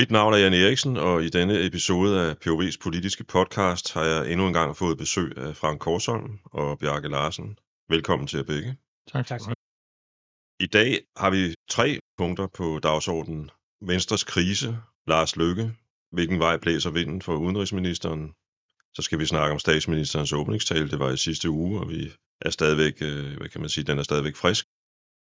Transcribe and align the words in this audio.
Mit 0.00 0.10
navn 0.10 0.34
er 0.34 0.38
Jan 0.38 0.54
Eriksen, 0.54 0.96
og 0.96 1.24
i 1.24 1.28
denne 1.28 1.66
episode 1.66 2.20
af 2.20 2.34
POV's 2.34 2.78
politiske 2.82 3.24
podcast 3.24 3.92
har 3.94 4.04
jeg 4.04 4.32
endnu 4.32 4.46
en 4.46 4.52
gang 4.52 4.76
fået 4.76 4.98
besøg 4.98 5.38
af 5.38 5.56
Frank 5.56 5.80
Korsholm 5.80 6.38
og 6.44 6.78
Bjarke 6.78 7.08
Larsen. 7.08 7.58
Velkommen 7.88 8.26
til 8.28 8.36
jer 8.36 8.44
begge. 8.44 8.76
Tak. 9.12 9.26
tak. 9.26 9.40
I 10.60 10.66
dag 10.66 11.00
har 11.16 11.30
vi 11.30 11.54
tre 11.70 12.00
punkter 12.18 12.46
på 12.46 12.78
dagsordenen. 12.82 13.50
Venstres 13.80 14.24
krise, 14.24 14.78
Lars 15.06 15.36
Løkke, 15.36 15.72
hvilken 16.12 16.38
vej 16.38 16.56
blæser 16.56 16.90
vinden 16.90 17.22
for 17.22 17.36
udenrigsministeren. 17.36 18.32
Så 18.94 19.02
skal 19.02 19.18
vi 19.18 19.26
snakke 19.26 19.52
om 19.52 19.58
statsministerens 19.58 20.32
åbningstale, 20.32 20.90
det 20.90 20.98
var 20.98 21.10
i 21.10 21.16
sidste 21.16 21.50
uge, 21.50 21.80
og 21.80 21.88
vi 21.88 22.12
er 22.40 22.50
stadigvæk, 22.50 23.02
øh, 23.02 23.36
hvad 23.36 23.48
kan 23.48 23.60
man 23.60 23.70
sige, 23.70 23.84
den 23.84 23.98
er 23.98 24.02
stadigvæk 24.02 24.36
frisk. 24.36 24.66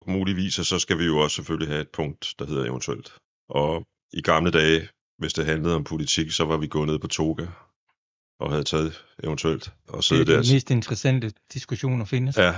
Muligvis, 0.06 0.58
og 0.58 0.64
så 0.64 0.78
skal 0.78 0.98
vi 0.98 1.04
jo 1.04 1.18
også 1.18 1.34
selvfølgelig 1.34 1.68
have 1.68 1.80
et 1.80 1.90
punkt, 1.90 2.34
der 2.38 2.46
hedder 2.46 2.64
eventuelt. 2.64 3.18
Og 3.48 3.86
i 4.14 4.22
gamle 4.22 4.50
dage, 4.50 4.88
hvis 5.18 5.32
det 5.32 5.46
handlede 5.46 5.74
om 5.74 5.84
politik, 5.84 6.30
så 6.30 6.44
var 6.44 6.56
vi 6.56 6.66
gået 6.66 6.88
ned 6.88 6.98
på 6.98 7.06
toga 7.06 7.46
og 8.40 8.50
havde 8.50 8.64
taget 8.64 9.04
eventuelt 9.24 9.72
og 9.88 10.04
siddet 10.04 10.26
der. 10.26 10.32
Det 10.32 10.38
er 10.38 10.42
den 10.42 10.54
mest 10.54 10.70
interessante 10.70 11.32
diskussion 11.52 12.00
at 12.00 12.08
finde. 12.08 12.32
Ja, 12.36 12.54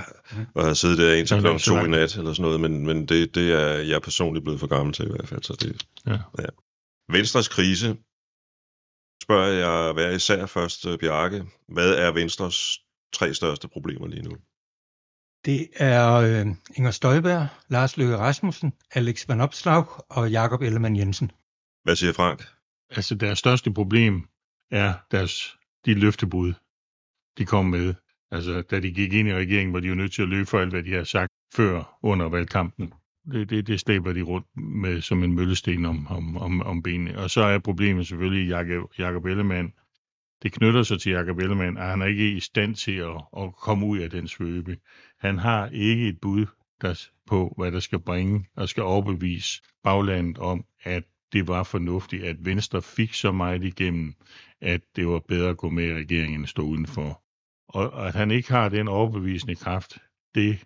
og 0.53 0.63
havde 0.63 0.75
siddet 0.75 0.97
der 0.97 1.13
indtil 1.13 1.39
klokken 1.39 1.59
to 1.59 1.85
i 1.85 1.87
nat 1.87 2.15
eller 2.15 2.33
sådan 2.33 2.43
noget, 2.43 2.59
men, 2.59 2.85
men 2.85 3.05
det, 3.05 3.35
det 3.35 3.51
er 3.51 3.67
jeg 3.67 4.01
personligt 4.01 4.43
blevet 4.43 4.59
for 4.59 4.67
gammel 4.67 4.93
til 4.93 5.05
i 5.05 5.09
hvert 5.09 5.27
fald. 5.27 5.43
Så 5.43 5.53
det, 5.53 5.87
ja. 6.05 6.19
Ja. 6.39 6.47
Venstres 7.11 7.47
krise, 7.47 7.97
spørger 9.23 9.47
jeg 9.47 9.93
hver 9.93 10.09
især 10.09 10.45
først, 10.45 10.85
øh, 10.85 10.99
Bjarke. 10.99 11.45
Hvad 11.67 11.93
er 11.93 12.11
Venstres 12.11 12.79
tre 13.13 13.33
største 13.33 13.67
problemer 13.67 14.07
lige 14.07 14.23
nu? 14.23 14.37
Det 15.45 15.67
er 15.75 16.13
øh, 16.13 16.47
Inger 16.75 16.91
Støjberg, 16.91 17.47
Lars 17.67 17.97
Løkke 17.97 18.17
Rasmussen, 18.17 18.73
Alex 18.91 19.27
Van 19.27 19.41
Opslag 19.41 19.85
og 20.09 20.31
Jakob 20.31 20.61
Ellemann 20.61 20.95
Jensen. 20.95 21.31
Hvad 21.87 21.95
siger 21.95 22.13
Frank? 22.13 22.43
Altså 22.89 23.15
deres 23.15 23.39
største 23.39 23.73
problem 23.73 24.27
er 24.71 24.93
deres, 25.11 25.57
de 25.85 25.93
løftebrud, 25.93 26.53
de 27.37 27.45
kom 27.45 27.65
med. 27.65 27.93
Altså 28.31 28.61
da 28.61 28.79
de 28.79 28.91
gik 28.91 29.13
ind 29.13 29.27
i 29.27 29.33
regeringen, 29.33 29.73
var 29.73 29.79
de 29.79 29.87
jo 29.87 29.95
nødt 29.95 30.13
til 30.13 30.21
at 30.21 30.27
løbe 30.27 30.45
for 30.45 30.59
alt, 30.59 30.69
hvad 30.69 30.83
de 30.83 30.93
har 30.93 31.03
sagt 31.03 31.31
før 31.55 31.97
under 32.03 32.29
valgkampen. 32.29 32.93
Det, 33.31 33.49
det, 33.49 33.67
det 33.67 33.79
slæber 33.79 34.13
de 34.13 34.21
rundt 34.21 34.47
med 34.57 35.01
som 35.01 35.23
en 35.23 35.35
møllesten 35.35 35.85
om, 35.85 36.07
om, 36.07 36.37
om, 36.37 36.61
om 36.61 36.83
benene. 36.83 37.19
Og 37.19 37.29
så 37.29 37.41
er 37.41 37.59
problemet 37.59 38.07
selvfølgelig 38.07 38.49
Jakob, 38.49 38.89
Jakob 38.97 39.25
Ellemann. 39.25 39.73
Det 40.43 40.51
knytter 40.53 40.83
sig 40.83 41.01
til 41.01 41.11
Jakob 41.11 41.39
Ellemann, 41.39 41.77
at 41.77 41.89
han 41.89 42.01
er 42.01 42.05
ikke 42.05 42.31
i 42.31 42.39
stand 42.39 42.75
til 42.75 42.97
at, 42.97 43.21
at 43.37 43.55
komme 43.55 43.85
ud 43.85 43.99
af 43.99 44.09
den 44.09 44.27
svøbe. 44.27 44.77
Han 45.19 45.37
har 45.37 45.67
ikke 45.67 46.07
et 46.07 46.19
bud 46.21 46.45
der, 46.81 47.07
på, 47.27 47.53
hvad 47.57 47.71
der 47.71 47.79
skal 47.79 47.99
bringe 47.99 48.45
og 48.55 48.69
skal 48.69 48.83
overbevise 48.83 49.61
baglandet 49.83 50.37
om, 50.37 50.65
at 50.83 51.03
det 51.33 51.47
var 51.47 51.63
fornuftigt, 51.63 52.23
at 52.23 52.45
Venstre 52.45 52.81
fik 52.81 53.13
så 53.13 53.31
meget 53.31 53.63
igennem, 53.63 54.13
at 54.61 54.81
det 54.95 55.07
var 55.07 55.19
bedre 55.27 55.49
at 55.49 55.57
gå 55.57 55.69
med 55.69 55.87
i 55.87 55.93
regeringen 55.93 56.39
end 56.39 56.47
stå 56.47 56.61
udenfor. 56.61 57.21
Og 57.67 58.07
at 58.07 58.15
han 58.15 58.31
ikke 58.31 58.51
har 58.51 58.69
den 58.69 58.87
overbevisende 58.87 59.55
kraft, 59.55 59.97
det 60.35 60.59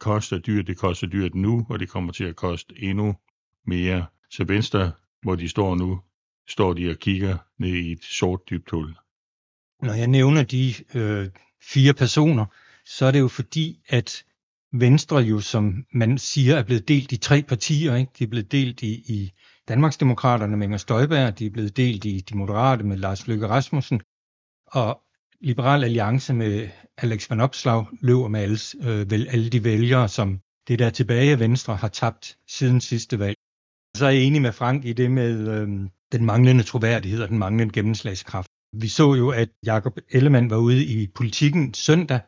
koster 0.00 0.38
dyrt, 0.38 0.66
det 0.66 0.76
koster 0.76 1.06
dyrt 1.06 1.34
nu, 1.34 1.66
og 1.68 1.80
det 1.80 1.88
kommer 1.88 2.12
til 2.12 2.24
at 2.24 2.36
koste 2.36 2.74
endnu 2.78 3.16
mere. 3.66 4.06
Så 4.30 4.44
Venstre, 4.44 4.92
hvor 5.22 5.34
de 5.34 5.48
står 5.48 5.74
nu, 5.74 6.00
står 6.48 6.72
de 6.72 6.90
og 6.90 6.96
kigger 6.96 7.38
ned 7.58 7.74
i 7.74 7.92
et 7.92 8.04
sort 8.04 8.40
dybt 8.50 8.70
hul. 8.70 8.94
Når 9.82 9.92
jeg 9.92 10.06
nævner 10.06 10.42
de 10.42 10.74
øh, 10.94 11.28
fire 11.62 11.94
personer, 11.94 12.46
så 12.84 13.06
er 13.06 13.10
det 13.10 13.20
jo 13.20 13.28
fordi, 13.28 13.80
at 13.88 14.24
Venstre 14.72 15.16
jo, 15.16 15.40
som 15.40 15.86
man 15.92 16.18
siger, 16.18 16.56
er 16.56 16.62
blevet 16.62 16.88
delt 16.88 17.12
i 17.12 17.16
tre 17.16 17.42
partier. 17.42 17.96
Ikke? 17.96 18.12
De 18.18 18.24
er 18.24 18.28
blevet 18.28 18.52
delt 18.52 18.82
i, 18.82 18.92
i 18.92 19.32
Danmarksdemokraterne 19.68 20.56
med 20.56 20.66
Inger 20.66 20.78
Støjberg, 20.78 21.38
de 21.38 21.46
er 21.46 21.50
blevet 21.50 21.76
delt 21.76 22.04
i 22.04 22.20
de 22.20 22.36
moderate 22.36 22.84
med 22.84 22.96
Lars 22.96 23.26
Løkke 23.26 23.48
Rasmussen, 23.48 24.00
og 24.66 25.02
Liberal 25.40 25.84
Alliance 25.84 26.34
med 26.34 26.68
Alex 26.98 27.30
Van 27.30 27.40
Opslag 27.40 27.86
løber 28.00 28.28
med 28.28 28.40
alles, 28.40 28.76
øh, 28.82 29.10
vel, 29.10 29.28
alle 29.28 29.50
de 29.50 29.64
vælgere, 29.64 30.08
som 30.08 30.40
det 30.68 30.78
der 30.78 30.90
tilbage 30.90 31.32
af 31.32 31.40
Venstre 31.40 31.76
har 31.76 31.88
tabt 31.88 32.38
siden 32.48 32.80
sidste 32.80 33.18
valg. 33.18 33.36
Så 33.96 34.06
er 34.06 34.10
jeg 34.10 34.22
enig 34.22 34.42
med 34.42 34.52
Frank 34.52 34.84
i 34.84 34.92
det 34.92 35.10
med 35.10 35.48
øh, 35.48 35.68
den 36.12 36.24
manglende 36.24 36.62
troværdighed 36.62 37.22
og 37.22 37.28
den 37.28 37.38
manglende 37.38 37.72
gennemslagskraft. 37.72 38.48
Vi 38.72 38.88
så 38.88 39.14
jo, 39.14 39.30
at 39.30 39.48
Jakob 39.66 39.98
Ellemann 40.10 40.50
var 40.50 40.56
ude 40.56 40.84
i 40.84 41.06
politikken 41.06 41.74
søndag 41.74 42.20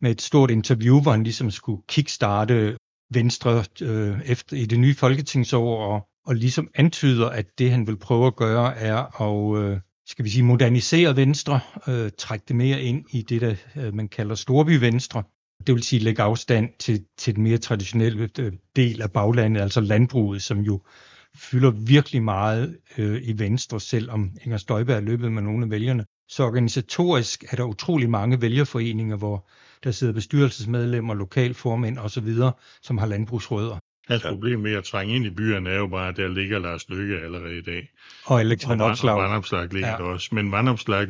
med 0.00 0.10
et 0.10 0.22
stort 0.22 0.50
interview, 0.50 1.00
hvor 1.02 1.10
han 1.10 1.22
ligesom 1.22 1.50
skulle 1.50 1.82
kickstarte 1.88 2.76
Venstre 3.14 3.64
øh, 3.82 4.20
efter 4.24 4.56
i 4.56 4.66
det 4.66 4.80
nye 4.80 4.94
folketingsår 4.94 5.92
og, 5.92 6.07
og 6.28 6.34
ligesom 6.34 6.68
antyder, 6.74 7.28
at 7.28 7.58
det 7.58 7.70
han 7.70 7.86
vil 7.86 7.96
prøve 7.96 8.26
at 8.26 8.36
gøre 8.36 8.76
er 8.76 9.22
at 9.22 9.62
øh, 9.62 9.80
skal 10.06 10.24
vi 10.24 10.30
sige, 10.30 10.42
modernisere 10.42 11.16
Venstre, 11.16 11.60
øh, 11.88 12.10
trække 12.18 12.44
det 12.48 12.56
mere 12.56 12.82
ind 12.82 13.04
i 13.10 13.22
det, 13.22 13.40
der 13.40 13.54
øh, 13.76 13.94
man 13.94 14.08
kalder 14.08 14.34
Storby 14.34 14.80
Venstre. 14.80 15.22
Det 15.66 15.74
vil 15.74 15.82
sige 15.82 16.02
lægge 16.02 16.22
afstand 16.22 16.68
til, 16.78 17.04
til 17.18 17.36
den 17.36 17.42
mere 17.42 17.58
traditionelle 17.58 18.28
øh, 18.38 18.52
del 18.76 19.02
af 19.02 19.12
baglandet, 19.12 19.60
altså 19.60 19.80
landbruget, 19.80 20.42
som 20.42 20.58
jo 20.58 20.80
fylder 21.36 21.70
virkelig 21.70 22.22
meget 22.22 22.78
øh, 22.98 23.22
i 23.24 23.38
Venstre, 23.38 23.80
selvom 23.80 24.30
Inger 24.44 24.58
Støjberg 24.58 24.96
er 24.96 25.00
løbet 25.00 25.32
med 25.32 25.42
nogle 25.42 25.64
af 25.64 25.70
vælgerne. 25.70 26.04
Så 26.28 26.44
organisatorisk 26.44 27.44
er 27.50 27.56
der 27.56 27.64
utrolig 27.64 28.10
mange 28.10 28.40
vælgerforeninger, 28.40 29.16
hvor 29.16 29.48
der 29.84 29.90
sidder 29.90 30.12
bestyrelsesmedlemmer, 30.12 31.14
lokalformænd 31.14 31.98
osv., 31.98 32.34
som 32.82 32.98
har 32.98 33.06
landbrugsrødder. 33.06 33.78
Hans 34.08 34.24
ja. 34.24 34.30
problem 34.30 34.60
med 34.60 34.72
at 34.72 34.84
trænge 34.84 35.16
ind 35.16 35.26
i 35.26 35.30
byerne 35.30 35.70
er 35.70 35.76
jo 35.76 35.86
bare, 35.86 36.08
at 36.08 36.16
der 36.16 36.28
ligger 36.28 36.58
Lars 36.58 36.88
Løkke 36.88 37.18
allerede 37.18 37.58
i 37.58 37.62
dag. 37.62 37.90
Og 38.24 38.40
Opslag. 38.80 39.14
Og 39.14 39.22
Van 39.22 39.36
Opslag 39.36 39.72
ligger 39.72 39.88
ja. 39.88 39.96
der 39.96 40.02
også. 40.02 40.28
Men 40.32 40.52
Van 40.52 40.68
Opslag, 40.68 41.08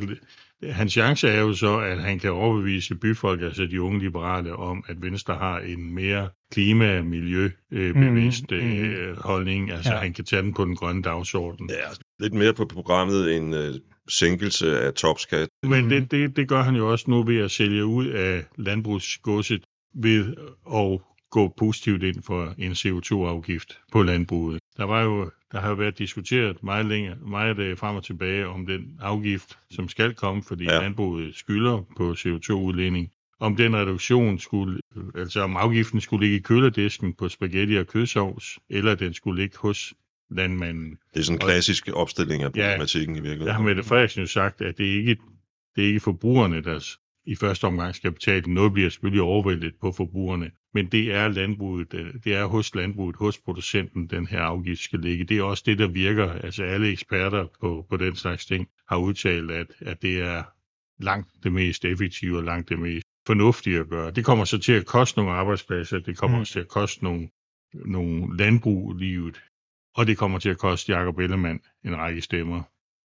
hans 0.63 0.91
chance 0.91 1.27
er 1.27 1.39
jo 1.39 1.53
så, 1.53 1.79
at 1.79 2.01
han 2.01 2.19
kan 2.19 2.31
overbevise 2.31 2.95
byfolk, 2.95 3.41
altså 3.41 3.65
de 3.65 3.81
unge 3.81 3.99
liberale, 3.99 4.55
om, 4.55 4.83
at 4.87 5.01
Venstre 5.01 5.35
har 5.35 5.59
en 5.59 5.93
mere 5.93 6.29
klima- 6.51 6.99
og 6.99 7.05
miljøbevidst 7.05 8.51
mm, 8.51 8.57
mm. 8.57 9.15
holdning. 9.17 9.71
Altså 9.71 9.93
ja. 9.93 9.99
han 9.99 10.13
kan 10.13 10.25
tage 10.25 10.41
den 10.41 10.53
på 10.53 10.65
den 10.65 10.75
grønne 10.75 11.01
dagsorden. 11.01 11.69
Ja, 11.69 11.75
lidt 12.19 12.33
mere 12.33 12.53
på 12.53 12.65
programmet 12.65 13.37
end 13.37 13.55
uh, 13.55 13.61
sænkelse 14.09 14.81
af 14.81 14.93
topskat. 14.93 15.47
Men 15.63 15.89
det, 15.89 16.11
det, 16.11 16.35
det 16.35 16.47
gør 16.47 16.61
han 16.61 16.75
jo 16.75 16.91
også 16.91 17.05
nu 17.07 17.23
ved 17.23 17.37
at 17.37 17.51
sælge 17.51 17.85
ud 17.85 18.07
af 18.07 18.43
landbrugsgodset 18.57 19.63
ved 19.95 20.35
at 20.73 20.99
gå 21.29 21.53
positivt 21.57 22.03
ind 22.03 22.23
for 22.23 22.53
en 22.57 22.71
CO2-afgift 22.71 23.79
på 23.91 24.03
landbruget. 24.03 24.59
Der 24.77 24.83
var 24.83 25.03
jo 25.03 25.31
der 25.51 25.59
har 25.59 25.69
jo 25.69 25.75
været 25.75 25.97
diskuteret 25.97 26.63
meget 26.63 26.85
længe, 26.85 27.15
meget 27.27 27.59
øh, 27.59 27.77
frem 27.77 27.95
og 27.95 28.03
tilbage 28.03 28.47
om 28.47 28.65
den 28.65 28.97
afgift, 29.01 29.57
som 29.71 29.89
skal 29.89 30.13
komme, 30.13 30.43
fordi 30.43 30.63
ja. 30.63 30.79
landbruget 30.79 31.35
skylder 31.35 31.85
på 31.97 32.11
CO2-udledning. 32.11 33.11
Om 33.39 33.55
den 33.55 33.75
reduktion 33.75 34.39
skulle, 34.39 34.79
altså 35.15 35.41
om 35.41 35.57
afgiften 35.57 36.01
skulle 36.01 36.25
ligge 36.25 36.37
i 36.37 36.41
køledisken 36.41 37.13
på 37.13 37.29
spaghetti 37.29 37.75
og 37.75 37.87
kødsovs, 37.87 38.59
eller 38.69 38.95
den 38.95 39.13
skulle 39.13 39.41
ligge 39.41 39.57
hos 39.57 39.93
landmanden. 40.31 40.97
Det 41.13 41.19
er 41.19 41.23
sådan 41.23 41.35
en 41.35 41.39
klassisk 41.39 41.89
opstilling 41.93 42.43
af 42.43 42.51
problematikken 42.51 43.15
ja, 43.15 43.19
i 43.19 43.23
virkeligheden. 43.23 43.47
Der 43.47 43.53
har 43.53 43.63
Mette 43.63 43.83
Frederiksen 43.83 44.21
jo 44.21 44.27
sagt, 44.27 44.61
at 44.61 44.77
det 44.77 44.89
er 44.89 44.97
ikke 44.97 45.17
det 45.75 45.83
er 45.83 45.87
ikke 45.87 45.99
forbrugerne, 45.99 46.61
der 46.63 46.97
i 47.25 47.35
første 47.35 47.65
omgang 47.65 47.95
skal 47.95 48.11
betale. 48.11 48.53
Noget 48.53 48.73
bliver 48.73 48.89
selvfølgelig 48.89 49.21
overvældet 49.21 49.73
på 49.81 49.91
forbrugerne, 49.91 50.51
men 50.73 50.87
det 50.87 51.13
er 51.13 51.27
landbruget, 51.27 51.93
øh, 51.93 52.13
det 52.23 52.35
er 52.35 52.45
hos 52.45 52.75
landbruget, 52.75 53.15
hos 53.15 53.37
producenten, 53.37 54.07
den 54.07 54.27
her 54.27 54.41
afgift 54.41 54.81
skal 54.81 54.99
ligge. 54.99 55.23
Det 55.23 55.37
er 55.37 55.43
også 55.43 55.63
det, 55.65 55.79
der 55.79 55.87
virker. 55.87 56.31
Altså 56.31 56.63
alle 56.63 56.91
eksperter 56.91 57.47
på, 57.61 57.85
på 57.89 57.97
den 57.97 58.15
slags 58.15 58.45
ting 58.45 58.67
har 58.87 58.97
udtalt, 58.97 59.51
at, 59.51 59.67
at 59.79 60.01
det 60.01 60.21
er 60.21 60.43
langt 60.99 61.29
det 61.43 61.53
mest 61.53 61.85
effektive 61.85 62.37
og 62.37 62.43
langt 62.43 62.69
det 62.69 62.79
mest 62.79 63.07
fornuftige 63.27 63.79
at 63.79 63.89
gøre. 63.89 64.11
Det 64.11 64.25
kommer 64.25 64.45
så 64.45 64.57
til 64.57 64.73
at 64.73 64.85
koste 64.85 65.19
nogle 65.19 65.33
arbejdspladser, 65.33 65.99
det 65.99 66.17
kommer 66.17 66.37
mm. 66.37 66.41
også 66.41 66.53
til 66.53 66.59
at 66.59 66.67
koste 66.67 67.03
nogle, 67.03 67.29
nogle 67.73 68.37
landbrug 68.37 68.93
livet, 68.93 69.41
og 69.95 70.07
det 70.07 70.17
kommer 70.17 70.39
til 70.39 70.49
at 70.49 70.57
koste 70.57 70.93
Jacob 70.93 71.19
Ellemann 71.19 71.59
en 71.85 71.97
række 71.97 72.21
stemmer. 72.21 72.63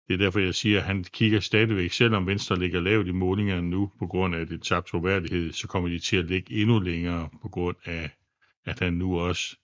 Det 0.09 0.15
er 0.15 0.19
derfor, 0.19 0.41
jeg 0.41 0.55
siger, 0.55 0.79
at 0.79 0.87
han 0.87 1.05
kigger 1.05 1.41
stadigvæk, 1.41 1.93
selvom 1.93 2.27
Venstre 2.27 2.59
ligger 2.59 2.81
lavt 2.81 3.07
i 3.07 3.11
målingerne 3.11 3.71
nu, 3.71 3.91
på 3.99 4.07
grund 4.07 4.35
af 4.35 4.47
det 4.47 4.63
tabt 4.63 4.87
troværdighed, 4.87 5.53
så 5.53 5.67
kommer 5.67 5.89
de 5.89 5.99
til 5.99 6.17
at 6.17 6.25
ligge 6.25 6.55
endnu 6.55 6.81
længere, 6.81 7.29
på 7.43 7.49
grund 7.49 7.77
af, 7.85 8.11
at 8.65 8.81
han 8.81 8.93
nu 8.93 9.21
også 9.21 9.57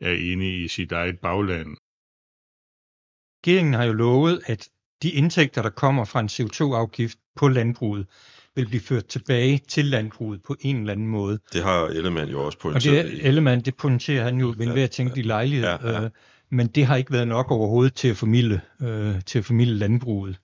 er 0.00 0.12
inde 0.12 0.64
i 0.64 0.68
sit 0.68 0.92
eget 0.92 1.18
bagland. 1.18 1.76
Regeringen 3.44 3.74
har 3.74 3.84
jo 3.84 3.92
lovet, 3.92 4.42
at 4.46 4.68
de 5.02 5.10
indtægter, 5.10 5.62
der 5.62 5.70
kommer 5.70 6.04
fra 6.04 6.20
en 6.20 6.28
CO2-afgift 6.28 7.18
på 7.36 7.48
landbruget, 7.48 8.06
vil 8.54 8.68
blive 8.68 8.80
ført 8.80 9.06
tilbage 9.06 9.58
til 9.68 9.84
landbruget 9.84 10.42
på 10.42 10.56
en 10.60 10.76
eller 10.76 10.92
anden 10.92 11.06
måde. 11.06 11.38
Det 11.52 11.62
har 11.62 11.86
Ellemann 11.86 12.30
jo 12.30 12.46
også 12.46 12.58
pointeret. 12.58 13.04
Og 13.04 13.10
det, 13.10 13.26
Ellemann, 13.26 13.60
det 13.60 13.76
pointerer 13.76 14.24
han 14.24 14.40
jo 14.40 14.54
ved 14.58 14.66
ja, 14.66 14.80
at 14.80 14.90
tænke 14.90 15.20
ja, 15.20 15.26
lejlighed. 15.26 15.66
Ja, 15.66 16.02
ja. 16.02 16.08
Men 16.50 16.66
det 16.66 16.86
har 16.86 16.96
ikke 16.96 17.12
været 17.12 17.28
nok 17.28 17.50
overhovedet 17.50 17.94
til 17.94 18.08
at 18.08 18.16
formidle, 18.16 18.60
øh, 18.82 19.22
til 19.22 19.38
at 19.38 19.44
formidle 19.44 19.74
landbruget. 19.74 20.40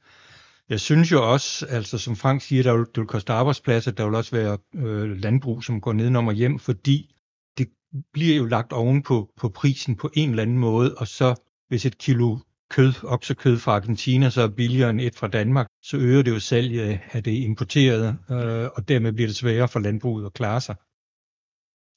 Jeg 0.68 0.80
synes 0.80 1.12
jo 1.12 1.32
også, 1.32 1.66
altså 1.66 1.98
som 1.98 2.16
Frank 2.16 2.42
siger, 2.42 2.62
der 2.62 2.76
vil, 2.76 2.86
det 2.86 2.96
vil 2.96 3.06
koste 3.06 3.32
arbejdspladser, 3.32 3.90
der 3.90 4.04
vil 4.04 4.14
også 4.14 4.36
være 4.36 4.58
øh, 4.74 5.10
landbrug, 5.10 5.64
som 5.64 5.80
går 5.80 5.92
nedenom 5.92 6.28
og 6.28 6.34
hjem, 6.34 6.58
fordi 6.58 7.14
det 7.58 7.68
bliver 8.12 8.36
jo 8.36 8.44
lagt 8.44 8.72
oven 8.72 9.02
på, 9.02 9.30
på 9.36 9.48
prisen 9.48 9.96
på 9.96 10.10
en 10.14 10.30
eller 10.30 10.42
anden 10.42 10.58
måde, 10.58 10.94
og 10.94 11.08
så 11.08 11.34
hvis 11.68 11.86
et 11.86 11.98
kilo 11.98 12.38
kød, 12.70 12.92
oksekød 13.04 13.58
fra 13.58 13.72
Argentina, 13.72 14.30
så 14.30 14.42
er 14.42 14.48
billigere 14.48 14.90
end 14.90 15.00
et 15.00 15.14
fra 15.14 15.28
Danmark, 15.28 15.66
så 15.82 15.96
øger 15.96 16.22
det 16.22 16.30
jo 16.30 16.40
salget 16.40 17.00
af 17.12 17.22
det 17.24 17.32
importerede, 17.32 18.16
øh, 18.30 18.68
og 18.76 18.88
dermed 18.88 19.12
bliver 19.12 19.28
det 19.28 19.36
sværere 19.36 19.68
for 19.68 19.80
landbruget 19.80 20.26
at 20.26 20.32
klare 20.32 20.60
sig. 20.60 20.76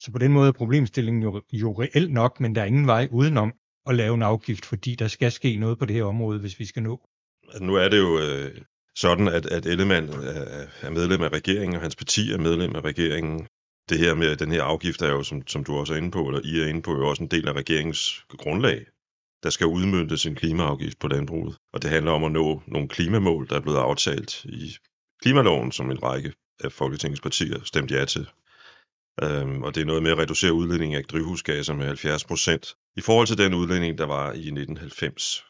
Så 0.02 0.12
på 0.12 0.18
den 0.18 0.32
måde 0.32 0.48
er 0.48 0.52
problemstillingen 0.52 1.22
jo, 1.22 1.42
jo 1.52 1.82
reelt 1.82 2.12
nok, 2.12 2.40
men 2.40 2.54
der 2.54 2.60
er 2.60 2.66
ingen 2.66 2.86
vej 2.86 3.08
udenom 3.10 3.52
at 3.86 3.94
lave 3.94 4.14
en 4.14 4.22
afgift, 4.22 4.66
fordi 4.66 4.94
der 4.94 5.08
skal 5.08 5.32
ske 5.32 5.56
noget 5.56 5.78
på 5.78 5.84
det 5.84 5.96
her 5.96 6.04
område, 6.04 6.38
hvis 6.38 6.58
vi 6.58 6.64
skal 6.64 6.82
nå. 6.82 7.00
Altså, 7.48 7.64
nu 7.64 7.74
er 7.74 7.88
det 7.88 7.98
jo 7.98 8.18
øh, 8.18 8.60
sådan, 8.94 9.28
at, 9.28 9.46
at 9.46 9.66
Ellemann 9.66 10.08
er, 10.08 10.66
er 10.82 10.90
medlem 10.90 11.22
af 11.22 11.28
regeringen, 11.28 11.74
og 11.74 11.82
hans 11.82 11.96
parti 11.96 12.32
er 12.32 12.38
medlem 12.38 12.76
af 12.76 12.80
regeringen. 12.80 13.46
Det 13.88 13.98
her 13.98 14.14
med 14.14 14.36
den 14.36 14.52
her 14.52 14.62
afgift 14.62 15.02
er 15.02 15.08
jo, 15.08 15.22
som, 15.22 15.46
som 15.46 15.64
du 15.64 15.76
også 15.76 15.92
er 15.94 15.98
inde 15.98 16.10
på, 16.10 16.28
eller 16.28 16.40
I 16.44 16.60
er 16.60 16.66
inde 16.66 16.82
på, 16.82 16.92
jo 16.92 17.08
også 17.08 17.22
en 17.22 17.30
del 17.30 17.48
af 17.48 17.52
regeringens 17.52 18.24
grundlag. 18.28 18.86
Der 19.42 19.50
skal 19.50 19.66
udmyndtes 19.66 20.26
en 20.26 20.34
klimaafgift 20.34 20.98
på 20.98 21.08
landbruget, 21.08 21.56
og 21.72 21.82
det 21.82 21.90
handler 21.90 22.12
om 22.12 22.24
at 22.24 22.32
nå 22.32 22.62
nogle 22.66 22.88
klimamål, 22.88 23.48
der 23.48 23.56
er 23.56 23.60
blevet 23.60 23.78
aftalt 23.78 24.44
i 24.44 24.76
klimaloven, 25.22 25.72
som 25.72 25.90
en 25.90 26.02
række 26.02 26.32
af 26.64 26.72
Folketingets 26.72 27.20
partier 27.20 27.64
stemte 27.64 27.94
ja 27.94 28.04
til. 28.04 28.28
Øhm, 29.22 29.62
og 29.62 29.74
det 29.74 29.80
er 29.80 29.84
noget 29.84 30.02
med 30.02 30.10
at 30.10 30.18
reducere 30.18 30.52
udledningen 30.52 30.98
af 30.98 31.04
drivhusgasser 31.04 31.74
med 31.74 31.86
70 31.86 32.24
procent 32.24 32.74
i 32.96 33.00
forhold 33.00 33.26
til 33.26 33.38
den 33.38 33.54
udledning, 33.54 33.98
der 33.98 34.06
var 34.06 34.32
i 34.32 34.38
1990. 34.38 35.44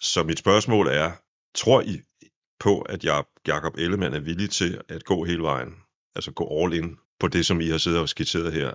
Så 0.00 0.22
mit 0.22 0.38
spørgsmål 0.38 0.86
er, 0.86 1.12
tror 1.54 1.82
I 1.82 2.00
på, 2.60 2.80
at 2.80 3.04
Jakob 3.46 3.76
Ellemann 3.78 4.14
er 4.14 4.20
villig 4.20 4.50
til 4.50 4.80
at 4.88 5.04
gå 5.04 5.24
hele 5.24 5.42
vejen? 5.42 5.74
Altså 6.14 6.32
gå 6.32 6.62
all 6.62 6.74
in 6.74 6.96
på 7.20 7.28
det, 7.28 7.46
som 7.46 7.60
I 7.60 7.68
har 7.68 7.78
siddet 7.78 8.00
og 8.00 8.08
skitseret 8.08 8.52
her? 8.52 8.72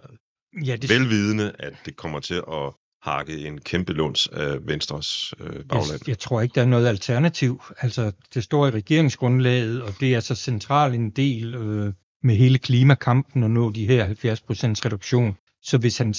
Ja, 0.65 0.75
det... 0.75 0.89
Velvidende, 0.89 1.55
at 1.59 1.73
det 1.85 1.95
kommer 1.95 2.19
til 2.19 2.35
at 2.51 2.73
hakke 3.01 3.47
en 3.47 3.61
kæmpe 3.61 3.93
lunds 3.93 4.27
af 4.27 4.67
Venstres 4.67 5.33
øh, 5.39 5.65
bagland. 5.65 5.91
Jeg, 5.91 6.07
jeg 6.07 6.19
tror 6.19 6.41
ikke, 6.41 6.55
der 6.55 6.61
er 6.61 6.65
noget 6.65 6.87
alternativ. 6.87 7.61
Altså, 7.77 8.11
det 8.33 8.43
står 8.43 8.67
i 8.67 8.71
regeringsgrundlaget, 8.71 9.81
og 9.81 9.93
det 9.99 10.15
er 10.15 10.19
så 10.19 10.35
central 10.35 10.93
en 10.93 11.09
del 11.09 11.55
øh, 11.55 11.93
med 12.23 12.35
hele 12.35 12.57
klimakampen 12.57 13.43
at 13.43 13.51
nå 13.51 13.71
de 13.71 13.87
her 13.87 14.07
70% 14.07 14.11
reduktion. 14.85 15.37
Så 15.63 15.77
hvis 15.77 15.97
han, 15.97 16.13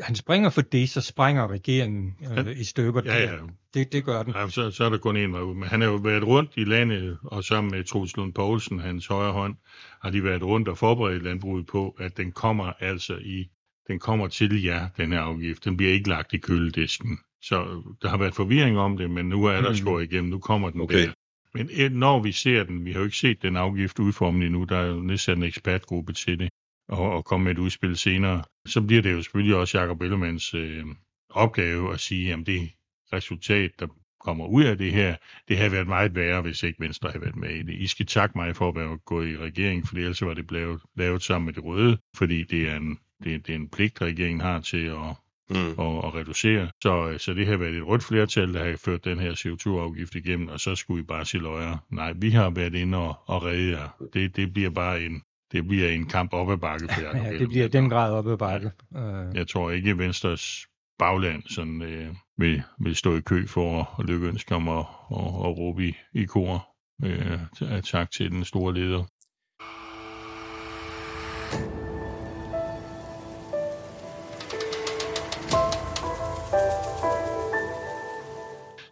han 0.00 0.14
springer 0.14 0.50
for 0.50 0.60
det, 0.60 0.90
så 0.90 1.00
springer 1.00 1.48
regeringen 1.48 2.16
øh, 2.38 2.60
i 2.60 2.64
stykker. 2.64 3.02
Ja, 3.04 3.22
ja. 3.22 3.36
Det, 3.74 3.92
det 3.92 4.04
gør 4.04 4.22
den. 4.22 4.32
Ja, 4.32 4.48
så, 4.48 4.70
så 4.70 4.84
er 4.84 4.88
der 4.88 4.98
kun 4.98 5.16
en 5.16 5.32
vej 5.32 5.40
ud. 5.40 5.54
Men 5.54 5.68
han 5.68 5.80
har 5.80 5.88
jo 5.88 5.96
været 5.96 6.26
rundt 6.26 6.50
i 6.56 6.64
landet, 6.64 7.18
og 7.22 7.44
sammen 7.44 7.70
med 7.70 7.84
Troels 7.84 8.16
Lund 8.16 8.32
Poulsen, 8.32 8.78
hans 8.78 9.06
højre 9.06 9.32
hånd, 9.32 9.54
har 10.02 10.10
de 10.10 10.24
været 10.24 10.42
rundt 10.42 10.68
og 10.68 10.78
forberedt 10.78 11.22
landbruget 11.22 11.66
på, 11.66 11.96
at 11.98 12.16
den 12.16 12.32
kommer 12.32 12.72
altså 12.80 13.16
i 13.16 13.50
den 13.88 13.98
kommer 13.98 14.28
til 14.28 14.62
jer, 14.62 14.88
den 14.96 15.12
her 15.12 15.20
afgift. 15.20 15.64
Den 15.64 15.76
bliver 15.76 15.92
ikke 15.92 16.08
lagt 16.08 16.32
i 16.32 16.38
køledisken. 16.38 17.18
Så 17.42 17.82
der 18.02 18.08
har 18.08 18.16
været 18.16 18.34
forvirring 18.34 18.78
om 18.78 18.96
det, 18.96 19.10
men 19.10 19.28
nu 19.28 19.44
er 19.44 19.60
der 19.60 19.68
mm. 19.68 19.74
skåret 19.74 20.02
igennem. 20.12 20.30
Nu 20.30 20.38
kommer 20.38 20.70
den 20.70 20.80
okay. 20.80 21.06
der. 21.06 21.12
Men 21.54 21.70
øh, 21.78 21.92
når 21.92 22.22
vi 22.22 22.32
ser 22.32 22.64
den, 22.64 22.84
vi 22.84 22.92
har 22.92 22.98
jo 22.98 23.04
ikke 23.04 23.16
set 23.16 23.42
den 23.42 23.56
afgift 23.56 23.98
udformet 23.98 24.46
endnu, 24.46 24.64
der 24.64 24.76
er 24.76 24.86
jo 24.86 25.00
nedsat 25.00 25.36
en 25.36 25.42
ekspertgruppe 25.42 26.12
til 26.12 26.38
det, 26.38 26.48
og, 26.90 27.12
og 27.12 27.24
komme 27.24 27.44
med 27.44 27.52
et 27.52 27.58
udspil 27.58 27.96
senere, 27.96 28.42
så 28.66 28.80
bliver 28.80 29.02
det 29.02 29.12
jo 29.12 29.22
selvfølgelig 29.22 29.56
også 29.56 29.78
Jacob 29.80 30.02
Ellemanns 30.02 30.54
øh, 30.54 30.84
opgave 31.30 31.92
at 31.92 32.00
sige, 32.00 32.32
at 32.32 32.46
det 32.46 32.70
resultat, 33.12 33.70
der 33.78 33.86
kommer 34.20 34.46
ud 34.46 34.64
af 34.64 34.78
det 34.78 34.92
her, 34.92 35.16
det 35.48 35.56
havde 35.56 35.72
været 35.72 35.86
meget 35.86 36.14
værre, 36.14 36.42
hvis 36.42 36.62
ikke 36.62 36.80
Venstre 36.80 37.10
havde 37.10 37.22
været 37.22 37.36
med 37.36 37.50
i 37.50 37.62
det. 37.62 37.74
I 37.74 37.86
skal 37.86 38.06
takke 38.06 38.38
mig 38.38 38.56
for 38.56 38.68
at 38.68 38.76
være 38.76 38.98
gået 38.98 39.28
i 39.28 39.36
regering, 39.36 39.88
for 39.88 39.96
ellers 39.96 40.22
var 40.22 40.34
det 40.34 40.46
blevet 40.46 40.80
lavet 40.96 41.22
sammen 41.22 41.46
med 41.46 41.54
det 41.54 41.64
røde, 41.64 41.98
fordi 42.16 42.44
det 42.44 42.68
er 42.68 42.76
en, 42.76 42.98
det, 43.24 43.46
det 43.46 43.52
er 43.52 43.56
en 43.56 43.68
pligt, 43.68 44.02
regeringen 44.02 44.40
har 44.40 44.60
til 44.60 44.86
at 44.86 45.14
mm. 45.50 45.74
og, 45.78 46.04
og 46.04 46.14
reducere. 46.14 46.70
Så, 46.82 47.14
så 47.18 47.34
det 47.34 47.46
har 47.46 47.56
været 47.56 47.74
et 47.74 47.86
rødt 47.86 48.04
flertal, 48.04 48.54
der 48.54 48.64
har 48.64 48.76
ført 48.76 49.04
den 49.04 49.18
her 49.18 49.32
CO2-afgift 49.32 50.14
igennem, 50.14 50.48
og 50.48 50.60
så 50.60 50.74
skulle 50.74 51.02
vi 51.02 51.06
bare 51.06 51.24
sige 51.24 51.42
løjer. 51.42 51.76
Nej, 51.90 52.12
vi 52.16 52.30
har 52.30 52.50
været 52.50 52.74
inde 52.74 52.98
og, 52.98 53.18
og 53.26 53.44
redde 53.44 53.70
jer. 53.70 53.88
Det, 54.12 54.36
det 54.36 54.52
bliver 54.52 54.70
bare 54.70 55.02
en, 55.02 55.22
det 55.52 55.68
bliver 55.68 55.88
en 55.88 56.06
kamp 56.06 56.32
op 56.32 56.50
ad 56.50 56.56
bakke 56.56 56.88
for. 56.88 57.16
Ja, 57.16 57.38
det 57.38 57.48
bliver 57.48 57.68
den 57.68 57.90
grad 57.90 58.12
op 58.12 58.26
ad 58.26 58.36
bakke. 58.36 58.70
Øh. 58.96 59.36
Jeg 59.36 59.48
tror 59.48 59.70
ikke, 59.70 59.98
Venstres 59.98 60.66
bagland 60.98 61.42
sådan, 61.46 61.82
øh, 61.82 62.14
vil, 62.38 62.62
vil 62.78 62.96
stå 62.96 63.16
i 63.16 63.20
kø 63.20 63.46
for 63.46 63.96
at 63.98 64.06
lykkeønske 64.06 64.54
om 64.54 64.68
at, 64.68 64.78
at, 64.78 64.84
at 65.16 65.58
råbe 65.58 65.88
i, 65.88 65.94
i 66.14 66.24
kor. 66.24 66.68
Øh, 67.04 67.80
tak 67.84 68.10
til 68.10 68.30
den 68.30 68.44
store 68.44 68.74
leder. 68.74 69.04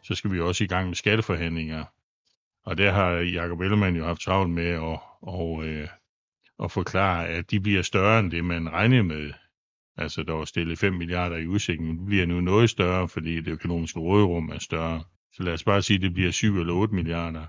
så 0.08 0.14
skal 0.14 0.32
vi 0.32 0.40
også 0.40 0.64
i 0.64 0.66
gang 0.66 0.86
med 0.86 0.94
skatteforhandlinger. 0.94 1.84
Og 2.64 2.78
der 2.78 2.92
har 2.92 3.10
Jacob 3.10 3.60
Ellemann 3.60 3.96
jo 3.96 4.04
haft 4.04 4.20
travlt 4.20 4.50
med 4.50 4.70
at, 4.70 4.98
og, 5.22 5.64
øh, 5.64 5.88
at 6.64 6.70
forklare, 6.70 7.28
at 7.28 7.50
de 7.50 7.60
bliver 7.60 7.82
større 7.82 8.20
end 8.20 8.30
det, 8.30 8.44
man 8.44 8.72
regnede 8.72 9.02
med. 9.02 9.32
Altså, 9.96 10.22
der 10.22 10.32
var 10.32 10.44
stillet 10.44 10.78
5 10.78 10.94
milliarder 10.94 11.36
i 11.36 11.46
udsigt, 11.46 11.80
men 11.80 11.98
det 11.98 12.06
bliver 12.06 12.26
nu 12.26 12.40
noget 12.40 12.70
større, 12.70 13.08
fordi 13.08 13.40
det 13.40 13.48
økonomiske 13.48 14.00
råderum 14.00 14.48
er 14.48 14.58
større. 14.58 15.04
Så 15.32 15.42
lad 15.42 15.52
os 15.52 15.64
bare 15.64 15.82
sige, 15.82 15.96
at 15.96 16.02
det 16.02 16.14
bliver 16.14 16.30
7 16.30 16.60
eller 16.60 16.74
8 16.74 16.94
milliarder. 16.94 17.46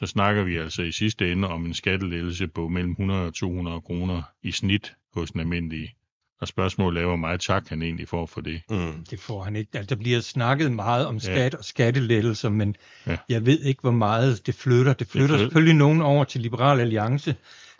Så 0.00 0.06
snakker 0.06 0.42
vi 0.42 0.56
altså 0.56 0.82
i 0.82 0.92
sidste 0.92 1.32
ende 1.32 1.48
om 1.48 1.66
en 1.66 1.74
skattelettelse 1.74 2.48
på 2.48 2.68
mellem 2.68 2.90
100 2.90 3.26
og 3.26 3.34
200 3.34 3.80
kroner 3.80 4.22
i 4.42 4.52
snit 4.52 4.94
hos 5.14 5.30
den 5.30 5.40
almindelige 5.40 5.94
og 6.42 6.48
spørgsmålet 6.48 7.02
er, 7.02 7.06
hvor 7.06 7.16
meget 7.16 7.40
tak 7.40 7.68
han 7.68 7.82
egentlig 7.82 8.08
får 8.08 8.26
for 8.26 8.40
det. 8.40 8.62
Mm. 8.70 9.04
Det 9.10 9.20
får 9.20 9.42
han 9.42 9.56
ikke. 9.56 9.78
Altså, 9.78 9.94
der 9.94 10.00
bliver 10.00 10.20
snakket 10.20 10.72
meget 10.72 11.06
om 11.06 11.20
skat 11.20 11.52
ja. 11.52 11.58
og 11.58 11.64
skattelettelser, 11.64 12.48
men 12.48 12.76
ja. 13.06 13.16
jeg 13.28 13.46
ved 13.46 13.60
ikke, 13.60 13.80
hvor 13.80 13.90
meget 13.90 14.46
det 14.46 14.54
flytter. 14.54 14.92
Det 14.92 15.06
flytter 15.06 15.36
det 15.36 15.40
selvfølgelig 15.40 15.74
nogen 15.74 16.02
over 16.02 16.24
til 16.24 16.40
Liberal 16.40 16.80
Alliance, 16.80 17.36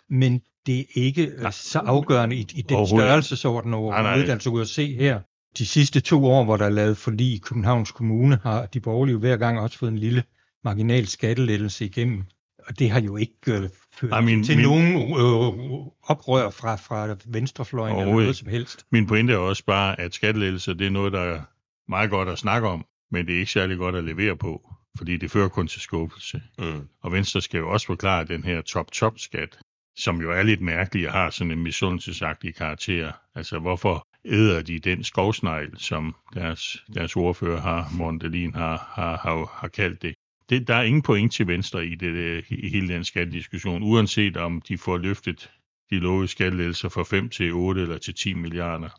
men 0.09 0.41
det 0.65 0.79
er 0.79 0.83
ikke 0.95 1.31
ja. 1.41 1.51
så 1.51 1.79
afgørende 1.79 2.35
i, 2.35 2.47
i 2.55 2.61
den 2.61 2.87
størrelsesorden 2.87 3.73
overhovedet. 3.73 4.29
Altså 4.29 4.49
ud 4.49 4.61
at 4.61 4.67
se 4.67 4.95
her, 4.95 5.19
de 5.57 5.65
sidste 5.65 5.99
to 5.99 6.25
år, 6.25 6.43
hvor 6.43 6.57
der 6.57 6.65
er 6.65 6.69
lavet 6.69 6.97
forlig 6.97 7.33
i 7.33 7.37
Københavns 7.37 7.91
Kommune, 7.91 8.39
har 8.43 8.65
de 8.65 8.79
borgerlige 8.79 9.17
hver 9.17 9.37
gang 9.37 9.59
også 9.59 9.77
fået 9.77 9.91
en 9.91 9.99
lille 9.99 10.23
marginal 10.63 11.07
skattelettelse 11.07 11.85
igennem. 11.85 12.23
Og 12.67 12.79
det 12.79 12.89
har 12.89 13.01
jo 13.01 13.17
ikke 13.17 13.35
øh, 13.47 13.69
ført 13.93 14.23
min, 14.23 14.43
til 14.43 14.57
min, 14.57 14.65
nogen 14.65 14.93
øh, 14.93 15.87
oprør 16.03 16.49
fra, 16.49 16.75
fra 16.75 17.15
venstrefløjen 17.25 17.99
eller 17.99 18.13
noget 18.13 18.35
som 18.35 18.47
helst. 18.47 18.85
Min 18.91 19.07
pointe 19.07 19.33
er 19.33 19.37
også 19.37 19.65
bare, 19.65 19.99
at 19.99 20.13
skattelettelser 20.13 20.73
det 20.73 20.87
er 20.87 20.91
noget, 20.91 21.13
der 21.13 21.19
er 21.19 21.41
meget 21.89 22.09
godt 22.09 22.29
at 22.29 22.37
snakke 22.37 22.67
om, 22.67 22.85
men 23.11 23.27
det 23.27 23.35
er 23.35 23.39
ikke 23.39 23.51
særlig 23.51 23.77
godt 23.77 23.95
at 23.95 24.03
levere 24.03 24.37
på, 24.37 24.69
fordi 24.97 25.17
det 25.17 25.31
fører 25.31 25.49
kun 25.49 25.67
til 25.67 25.81
skuffelse. 25.81 26.41
Mm. 26.59 26.87
Og 27.01 27.11
Venstre 27.11 27.41
skal 27.41 27.57
jo 27.57 27.71
også 27.71 27.85
forklare 27.85 28.25
den 28.25 28.43
her 28.43 28.61
top-top-skat, 28.61 29.57
som 29.95 30.21
jo 30.21 30.31
er 30.31 30.43
lidt 30.43 30.61
mærkelig 30.61 31.07
og 31.07 31.13
har 31.13 31.29
sådan 31.29 31.51
en 31.51 31.63
misundelsesagtig 31.63 32.55
karakter. 32.55 33.11
Altså, 33.35 33.59
hvorfor 33.59 34.07
æder 34.25 34.61
de 34.61 34.79
den 34.79 35.03
skovsnegl, 35.03 35.77
som 35.77 36.15
deres, 36.33 36.83
deres 36.93 37.15
ordfører 37.15 37.61
har, 37.61 37.89
Morten 37.97 38.53
har, 38.53 38.91
har, 38.95 39.17
har, 39.17 39.57
har 39.59 39.67
kaldt 39.67 40.01
det 40.01 40.15
det, 40.49 40.67
der 40.67 40.75
er 40.75 40.83
ingen 40.83 41.01
point 41.01 41.33
til 41.33 41.47
venstre 41.47 41.85
i, 41.85 41.95
det, 41.95 42.45
i 42.49 42.69
hele 42.69 42.93
den 42.93 43.03
skattediskussion, 43.03 43.83
uanset 43.83 44.37
om 44.37 44.61
de 44.61 44.77
får 44.77 44.97
løftet 44.97 45.51
de 45.89 45.99
lovede 45.99 46.27
skattelettelser 46.27 46.89
fra 46.89 47.03
5 47.03 47.29
til 47.29 47.53
8 47.53 47.81
eller 47.81 47.97
til 47.97 48.13
10 48.13 48.33
milliarder. 48.33 48.89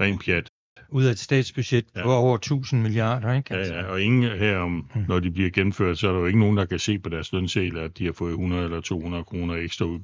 Ren 0.00 0.18
pjat. 0.18 0.48
Ud 0.90 1.04
af 1.04 1.10
et 1.10 1.18
statsbudget 1.18 1.84
ja. 1.96 2.02
på 2.02 2.12
over 2.12 2.36
1000 2.36 2.82
milliarder, 2.82 3.32
ikke? 3.32 3.54
Altså. 3.54 3.74
Ja, 3.74 3.80
ja, 3.80 3.86
og 3.86 4.02
ingen 4.02 4.38
her, 4.38 4.58
om, 4.58 4.90
hmm. 4.94 5.04
når 5.08 5.20
de 5.20 5.30
bliver 5.30 5.50
gennemført, 5.50 5.98
så 5.98 6.08
er 6.08 6.12
der 6.12 6.20
jo 6.20 6.26
ikke 6.26 6.38
nogen, 6.38 6.56
der 6.56 6.64
kan 6.64 6.78
se 6.78 6.98
på 6.98 7.08
deres 7.08 7.32
lønsedler, 7.32 7.82
at 7.82 7.98
de 7.98 8.04
har 8.04 8.12
fået 8.12 8.30
100 8.30 8.64
eller 8.64 8.80
200 8.80 9.24
kroner 9.24 9.54
ekstra 9.54 9.84
ud. 9.84 10.00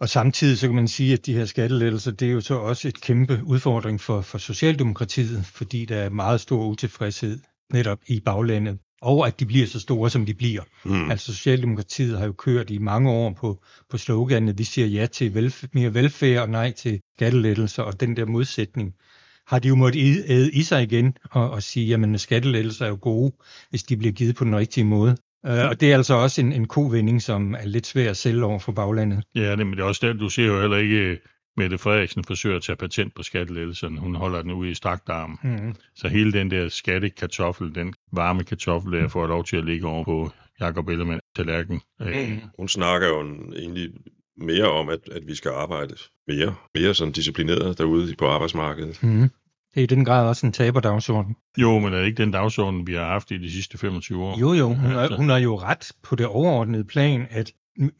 Og 0.00 0.08
samtidig 0.08 0.58
så 0.58 0.66
kan 0.66 0.76
man 0.76 0.88
sige, 0.88 1.12
at 1.12 1.26
de 1.26 1.34
her 1.34 1.44
skattelettelser, 1.44 2.10
det 2.10 2.28
er 2.28 2.32
jo 2.32 2.40
så 2.40 2.54
også 2.54 2.88
et 2.88 3.00
kæmpe 3.00 3.40
udfordring 3.44 4.00
for, 4.00 4.20
for 4.20 4.38
Socialdemokratiet, 4.38 5.46
fordi 5.46 5.84
der 5.84 5.96
er 5.96 6.10
meget 6.10 6.40
stor 6.40 6.66
utilfredshed 6.66 7.38
netop 7.72 7.98
i 8.06 8.20
baglandet 8.20 8.78
og 9.02 9.26
at 9.26 9.40
de 9.40 9.46
bliver 9.46 9.66
så 9.66 9.80
store, 9.80 10.10
som 10.10 10.26
de 10.26 10.34
bliver. 10.34 10.62
Mm. 10.84 11.10
Altså 11.10 11.34
Socialdemokratiet 11.34 12.18
har 12.18 12.26
jo 12.26 12.32
kørt 12.32 12.70
i 12.70 12.78
mange 12.78 13.10
år 13.10 13.32
på, 13.32 13.64
på 13.90 13.98
sloganet, 13.98 14.58
vi 14.58 14.64
siger 14.64 14.86
ja 14.86 15.06
til 15.06 15.30
velf- 15.30 15.66
mere 15.72 15.94
velfærd 15.94 16.42
og 16.42 16.48
nej 16.48 16.72
til 16.72 17.00
skattelettelser, 17.16 17.82
og 17.82 18.00
den 18.00 18.16
der 18.16 18.24
modsætning 18.24 18.94
har 19.46 19.58
de 19.58 19.68
jo 19.68 19.74
måttet 19.74 20.24
æde 20.28 20.52
i 20.52 20.62
sig 20.62 20.82
igen 20.82 21.16
og, 21.30 21.50
og 21.50 21.62
sige, 21.62 21.86
jamen 21.86 22.18
skattelettelser 22.18 22.84
er 22.84 22.88
jo 22.88 22.98
gode, 23.00 23.32
hvis 23.70 23.82
de 23.82 23.96
bliver 23.96 24.12
givet 24.12 24.36
på 24.36 24.44
den 24.44 24.56
rigtige 24.56 24.84
måde. 24.84 25.16
Uh, 25.44 25.68
og 25.68 25.80
det 25.80 25.92
er 25.92 25.96
altså 25.96 26.14
også 26.14 26.40
en, 26.40 26.52
en 26.52 26.66
kovending, 26.66 27.22
som 27.22 27.54
er 27.54 27.64
lidt 27.64 27.86
svær 27.86 28.10
at 28.10 28.16
sælge 28.16 28.44
over 28.44 28.58
for 28.58 28.72
baglandet. 28.72 29.24
Ja, 29.34 29.56
det, 29.56 29.66
men 29.66 29.72
det 29.72 29.80
er 29.80 29.84
også 29.84 30.06
der, 30.06 30.12
du 30.12 30.28
ser 30.28 30.46
jo 30.46 30.60
heller 30.60 30.76
ikke 30.76 31.18
Mette 31.58 31.78
Frederiksen 31.78 32.24
forsøger 32.24 32.56
at 32.56 32.62
tage 32.62 32.76
patent 32.76 33.14
på 33.14 33.22
skattelettelserne. 33.22 34.00
Hun 34.00 34.14
holder 34.14 34.42
den 34.42 34.50
ude 34.50 34.70
i 34.70 34.74
strakt 34.74 35.08
arm. 35.08 35.38
Mm. 35.42 35.74
Så 35.96 36.08
hele 36.08 36.32
den 36.32 36.50
der 36.50 36.68
skattekartoffel, 36.68 37.74
den 37.74 37.94
varme 38.12 38.44
kartoffel, 38.44 38.92
der 38.92 39.08
får 39.08 39.26
lov 39.26 39.44
til 39.44 39.56
at 39.56 39.64
ligge 39.64 39.86
over 39.86 40.04
på 40.04 40.30
Jacob 40.60 40.88
Ellemann 40.88 41.20
tallerken. 41.36 41.80
Mm. 42.00 42.40
Hun 42.58 42.68
snakker 42.68 43.08
jo 43.08 43.22
egentlig 43.56 43.90
mere 44.36 44.70
om, 44.70 44.88
at, 44.88 45.00
at 45.12 45.22
vi 45.26 45.34
skal 45.34 45.50
arbejde 45.50 45.94
mere, 46.28 46.54
mere 46.74 46.94
sådan 46.94 47.12
disciplineret 47.12 47.78
derude 47.78 48.14
på 48.18 48.26
arbejdsmarkedet. 48.26 49.02
Mm. 49.02 49.30
Det 49.74 49.80
er 49.80 49.84
i 49.84 49.86
den 49.86 50.04
grad 50.04 50.26
også 50.28 50.46
en 50.46 50.52
taberdagsorden. 50.52 51.36
Jo, 51.58 51.78
men 51.78 51.92
er 51.92 51.98
det 51.98 52.06
ikke 52.06 52.22
den 52.22 52.30
dagsorden, 52.30 52.86
vi 52.86 52.94
har 52.94 53.04
haft 53.04 53.30
i 53.30 53.38
de 53.38 53.52
sidste 53.52 53.78
25 53.78 54.24
år? 54.24 54.38
Jo, 54.40 54.52
jo, 54.52 54.66
hun, 54.74 54.86
Altså. 54.92 55.14
er, 55.14 55.16
hun 55.16 55.28
har 55.28 55.38
jo 55.38 55.58
ret 55.58 55.92
på 56.02 56.16
det 56.16 56.26
overordnede 56.26 56.84
plan, 56.84 57.26
at, 57.30 57.52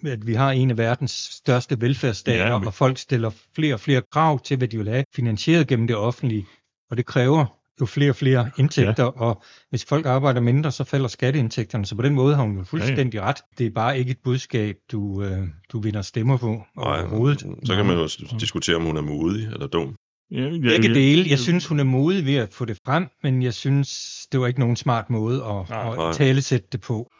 at 0.06 0.26
vi 0.26 0.34
har 0.34 0.50
en 0.50 0.70
af 0.70 0.78
verdens 0.78 1.28
største 1.32 1.80
velfærdsstater, 1.80 2.38
Ja, 2.44 2.48
ja, 2.52 2.58
men- 2.58 2.66
og 2.66 2.75
folk 2.75 2.98
stiller 2.98 3.30
flere 3.54 3.75
og 3.75 3.80
flere 3.80 4.02
krav 4.12 4.40
til, 4.40 4.56
hvad 4.56 4.68
de 4.68 4.78
vil 4.78 4.88
have 4.88 5.04
finansieret 5.14 5.66
gennem 5.66 5.87
det 5.87 5.96
offentlige. 5.96 6.46
Og 6.90 6.96
det 6.96 7.06
kræver 7.06 7.44
jo 7.80 7.87
flere 7.87 8.10
og 8.10 8.16
flere 8.16 8.50
indtægter, 8.58 9.04
ja. 9.04 9.10
og 9.22 9.42
hvis 9.70 9.84
folk 9.84 10.06
arbejder 10.06 10.40
mindre, 10.40 10.72
så 10.72 10.84
falder 10.84 11.08
skatteindtægterne. 11.08 11.87
Så 11.87 11.94
på 11.96 12.02
den 12.02 12.14
måde 12.14 12.34
har 12.34 12.42
hun 12.42 12.56
jo 12.58 12.64
fuldstændig 12.64 13.20
ret. 13.22 13.37
Det 13.58 13.66
er 13.66 13.70
bare 13.70 13.98
ikke 13.98 14.10
et 14.10 14.18
budskab, 14.25 14.76
du, 14.92 15.22
øh, 15.22 15.38
du 15.72 15.80
vinder 15.80 16.02
stemmer 16.02 16.37
på 16.37 16.62
overhovedet. 16.76 17.40
så 17.64 17.75
kan 17.76 17.87
man 17.87 17.96
jo 17.96 18.08
s- 18.08 18.16
diskutere, 18.40 18.76
om 18.76 18.82
hun 18.84 18.96
er 18.96 19.00
modig 19.02 19.46
eller 19.46 19.66
dum. 19.66 19.94
Ja, 20.30 20.40
ja, 20.40 20.58
Begge 20.61 20.94
dele. 20.94 21.30
Jeg 21.30 21.38
synes, 21.38 21.66
hun 21.66 21.80
er 21.80 21.85
modig 21.85 22.26
ved 22.26 22.35
at 22.37 22.54
få 22.54 22.64
det 22.64 22.78
frem, 22.87 23.06
men 23.23 23.42
jeg 23.42 23.54
synes, 23.54 23.90
det 24.32 24.40
var 24.40 24.47
ikke 24.47 24.61
nogen 24.61 24.76
smart 24.76 25.11
måde 25.11 25.37
at, 25.44 25.68
Nej, 25.68 25.97
nej. 25.97 26.08
at 26.08 26.16
talesætte 26.16 26.68
det 26.73 26.80
på. 26.80 27.11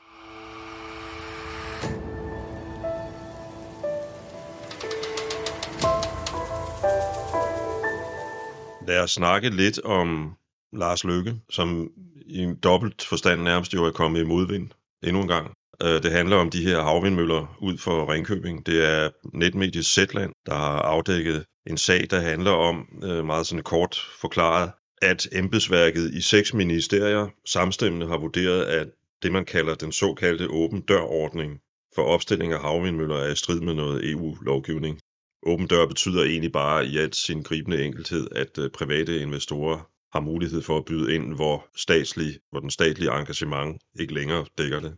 Lad 8.88 9.00
os 9.02 9.10
snakke 9.10 9.50
lidt 9.50 9.80
om 9.84 10.32
Lars 10.72 11.04
Løkke, 11.04 11.34
som 11.50 11.88
i 12.26 12.38
en 12.38 12.56
dobbelt 12.56 13.04
forstand 13.08 13.42
nærmest 13.42 13.74
jo 13.74 13.84
er 13.84 13.90
kommet 13.90 14.20
i 14.20 14.24
modvind 14.24 14.70
endnu 15.02 15.22
en 15.22 15.28
gang. 15.28 15.50
Øh, 15.82 16.02
Det 16.02 16.12
handler 16.12 16.36
om 16.36 16.50
de 16.50 16.62
her 16.62 16.82
havvindmøller 16.82 17.56
ud 17.60 17.78
for 17.78 18.12
Ringkøbing. 18.12 18.66
Det 18.66 18.88
er 18.88 19.10
netmediet 19.34 19.86
Zetland, 19.86 20.32
der 20.46 20.54
har 20.54 20.78
afdækket 20.78 21.44
en 21.68 21.76
sag, 21.76 22.06
der 22.10 22.20
handler 22.20 22.50
om, 22.50 22.88
øh, 23.02 23.25
meget 23.25 23.46
sådan 23.46 23.62
kort 23.62 23.96
forklaret, 24.20 24.70
at 25.02 25.28
embedsværket 25.32 26.14
i 26.14 26.20
seks 26.20 26.54
ministerier 26.54 27.28
samstemmende 27.46 28.06
har 28.06 28.18
vurderet, 28.18 28.64
at 28.64 28.88
det, 29.22 29.32
man 29.32 29.44
kalder 29.44 29.75
den 29.75 29.92
såkaldte 29.92 30.50
åben 30.50 30.80
dør-ordning 30.80 31.60
for 31.94 32.02
opstilling 32.02 32.52
af 32.52 32.60
havvindmøller 32.60 33.16
er 33.16 33.32
i 33.32 33.37
strid 33.37 33.60
med 33.60 33.75
noget 33.75 34.10
EU-lovgivning. 34.10 35.00
Åben 35.42 35.66
dør 35.66 35.87
betyder 35.87 36.25
egentlig 36.25 36.52
bare 36.52 36.87
i 36.87 36.98
alt 36.98 37.16
sin 37.16 37.42
gribende 37.42 37.84
enkelthed, 37.84 38.28
at 38.32 38.58
øh, 38.58 38.70
private 38.70 39.20
investorer 39.20 39.90
har 40.12 40.20
mulighed 40.20 40.62
for 40.62 40.78
at 40.78 40.84
byde 40.84 41.14
ind, 41.14 41.34
hvor, 41.34 41.66
statslig, 41.76 42.38
hvor 42.50 42.60
den 42.60 42.70
statlige 42.70 43.18
engagement 43.18 43.82
ikke 44.00 44.14
længere 44.14 44.46
dækker 44.58 44.80
det. 44.80 44.96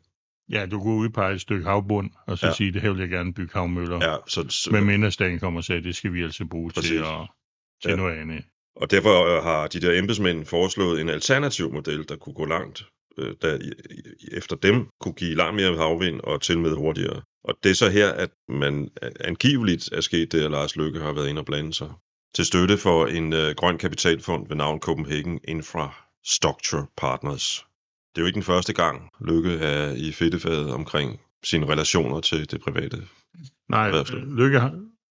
Ja, 0.51 0.67
du 0.67 0.81
kunne 0.83 0.97
udpege 0.97 1.35
et 1.35 1.41
stykke 1.41 1.65
havbund, 1.65 2.11
og 2.27 2.39
så 2.39 2.47
Ja. 2.47 2.53
sige, 2.53 2.73
det 2.73 2.83
her 2.83 2.91
vil 2.91 3.01
jeg 3.01 3.09
gerne 3.09 3.35
bygge 3.35 3.53
havmøller. 3.55 4.11
Ja, 4.11 4.17
så, 4.29 4.47
så, 4.49 4.71
Men 4.73 4.85
mindre 4.85 5.39
kommer 5.39 5.61
og 5.61 5.65
siger, 5.65 5.81
det 5.81 5.97
skal 5.97 6.13
vi 6.13 6.23
altså 6.23 6.45
bruge 6.51 6.71
Præcis. 6.71 6.91
til, 6.91 6.97
at, 6.97 7.29
til 7.83 7.91
Ja. 7.91 7.97
noget 7.97 8.19
andet. 8.19 8.45
Og 8.77 8.91
derfor 8.91 9.37
øh, 9.37 9.43
har 9.43 9.67
de 9.67 9.81
der 9.81 9.99
embedsmænd 9.99 10.47
foreslået 10.47 11.01
en 11.01 11.09
alternativ 11.09 11.73
model, 11.73 12.09
der 12.09 12.17
kunne 12.17 12.35
gå 12.35 12.45
langt, 12.45 12.85
øh, 13.19 13.35
der 13.43 13.59
efter 14.33 14.57
dem 14.57 14.87
kunne 15.01 15.15
give 15.15 15.35
langt 15.35 15.57
mere 15.57 15.77
havvind 15.77 16.21
og 16.21 16.43
til 16.43 16.59
med 16.59 16.75
hurtigere. 16.77 17.23
Og 17.45 17.55
det 17.63 17.71
er 17.71 17.75
så 17.75 17.91
her, 17.91 18.13
at 18.13 18.31
man 18.49 18.91
øh, 19.03 19.11
angiveligt 19.21 19.89
er 19.93 20.01
sket 20.01 20.33
det, 20.33 20.45
at 20.45 20.51
Lars 20.51 20.77
Løkke 20.77 21.01
har 21.01 21.13
været 21.13 21.29
inde 21.29 21.41
og 21.41 21.47
blande 21.47 21.75
sig. 21.75 21.91
Til 22.35 22.47
støtte 22.47 22.79
for 22.79 23.07
en 23.07 23.33
øh, 23.33 23.55
grøn 23.57 23.79
kapitalfond 23.79 24.49
ved 24.49 24.57
navn 24.57 24.81
Copenhagen 24.81 25.41
Infrastructure 25.49 26.87
Partners. 26.97 27.67
Det 28.15 28.19
er 28.19 28.23
jo 28.23 28.27
ikke 28.27 28.35
den 28.35 28.43
første 28.43 28.73
gang, 28.73 29.11
Løkke 29.21 29.51
er 29.59 29.95
i 29.97 30.13
fedtefadet 30.13 30.73
omkring 30.73 31.21
sine 31.45 31.67
relationer 31.67 32.21
til 32.21 32.51
det 32.51 32.61
private. 32.61 32.97
Nej, 33.69 33.87
Erhvervsliv. 33.87 34.37
Lykke 34.37 34.61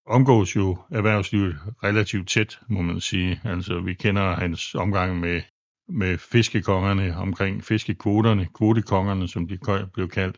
omgås 0.07 0.55
jo 0.55 0.77
erhvervslivet 0.91 1.55
relativt 1.83 2.29
tæt, 2.29 2.59
må 2.69 2.81
man 2.81 3.01
sige. 3.01 3.41
Altså, 3.43 3.79
vi 3.79 3.93
kender 3.93 4.35
hans 4.35 4.75
omgang 4.75 5.19
med, 5.19 5.41
med 5.89 6.17
fiskekongerne 6.17 7.17
omkring 7.17 7.63
fiskekvoterne, 7.63 8.47
kvotekongerne, 8.55 9.27
som 9.27 9.47
de 9.47 9.57
blev 9.93 10.09
kaldt. 10.09 10.37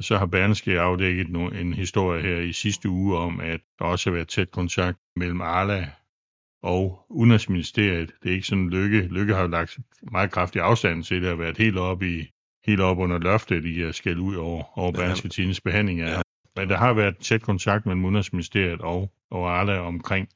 Så 0.00 0.18
har 0.18 0.26
Berneske 0.26 0.80
afdækket 0.80 1.26
no- 1.26 1.56
en 1.56 1.74
historie 1.74 2.22
her 2.22 2.36
i 2.36 2.52
sidste 2.52 2.88
uge 2.88 3.18
om, 3.18 3.40
at 3.40 3.60
der 3.78 3.84
også 3.84 4.10
har 4.10 4.14
været 4.14 4.28
tæt 4.28 4.50
kontakt 4.50 4.98
mellem 5.16 5.40
Arla 5.40 5.90
og 6.62 7.06
Udenrigsministeriet. 7.10 8.12
Det 8.22 8.30
er 8.30 8.34
ikke 8.34 8.46
sådan 8.46 8.70
Lykke. 8.70 9.00
Lykke 9.00 9.34
har 9.34 9.46
lagt 9.46 9.78
meget 10.12 10.30
kraftig 10.30 10.62
afstand 10.62 11.04
til 11.04 11.20
det, 11.20 11.28
har 11.28 11.36
været 11.36 11.58
helt 11.58 11.78
op 11.78 12.02
i 12.02 12.26
helt 12.66 12.80
op 12.80 12.98
under 12.98 13.18
loftet 13.18 13.64
i 13.64 13.82
at 13.82 13.94
skælde 13.94 14.20
ud 14.20 14.34
over, 14.36 14.78
over 14.78 14.92
Ja. 14.94 15.00
Berneske 15.00 15.28
Tidens 15.28 15.60
behandling 15.60 16.00
af 16.00 16.08
Ja. 16.08 16.22
Men 16.56 16.68
der 16.68 16.76
har 16.76 16.92
været 16.92 17.18
tæt 17.18 17.42
kontakt 17.42 17.86
mellem 17.86 18.04
Udenrigsministeriet 18.04 18.80
og, 18.80 19.12
og 19.30 19.50
Arla 19.50 19.78
omkring 19.78 20.28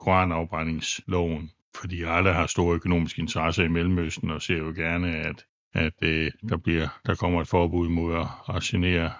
koranafbrændingsloven, 0.00 1.50
fordi 1.76 2.02
Arla 2.02 2.32
har 2.32 2.46
store 2.46 2.74
økonomiske 2.74 3.20
interesser 3.20 3.64
i 3.64 3.68
Mellemøsten 3.68 4.30
og 4.30 4.42
ser 4.42 4.56
jo 4.56 4.72
gerne, 4.76 5.16
at, 5.16 5.46
at 5.74 5.92
øh, 6.02 6.30
der, 6.48 6.56
bliver, 6.56 6.88
der 7.06 7.14
kommer 7.14 7.40
et 7.40 7.48
forbud 7.48 7.88
mod 7.88 8.14
at, 8.16 8.56
at 8.56 8.62
genere 8.62 9.12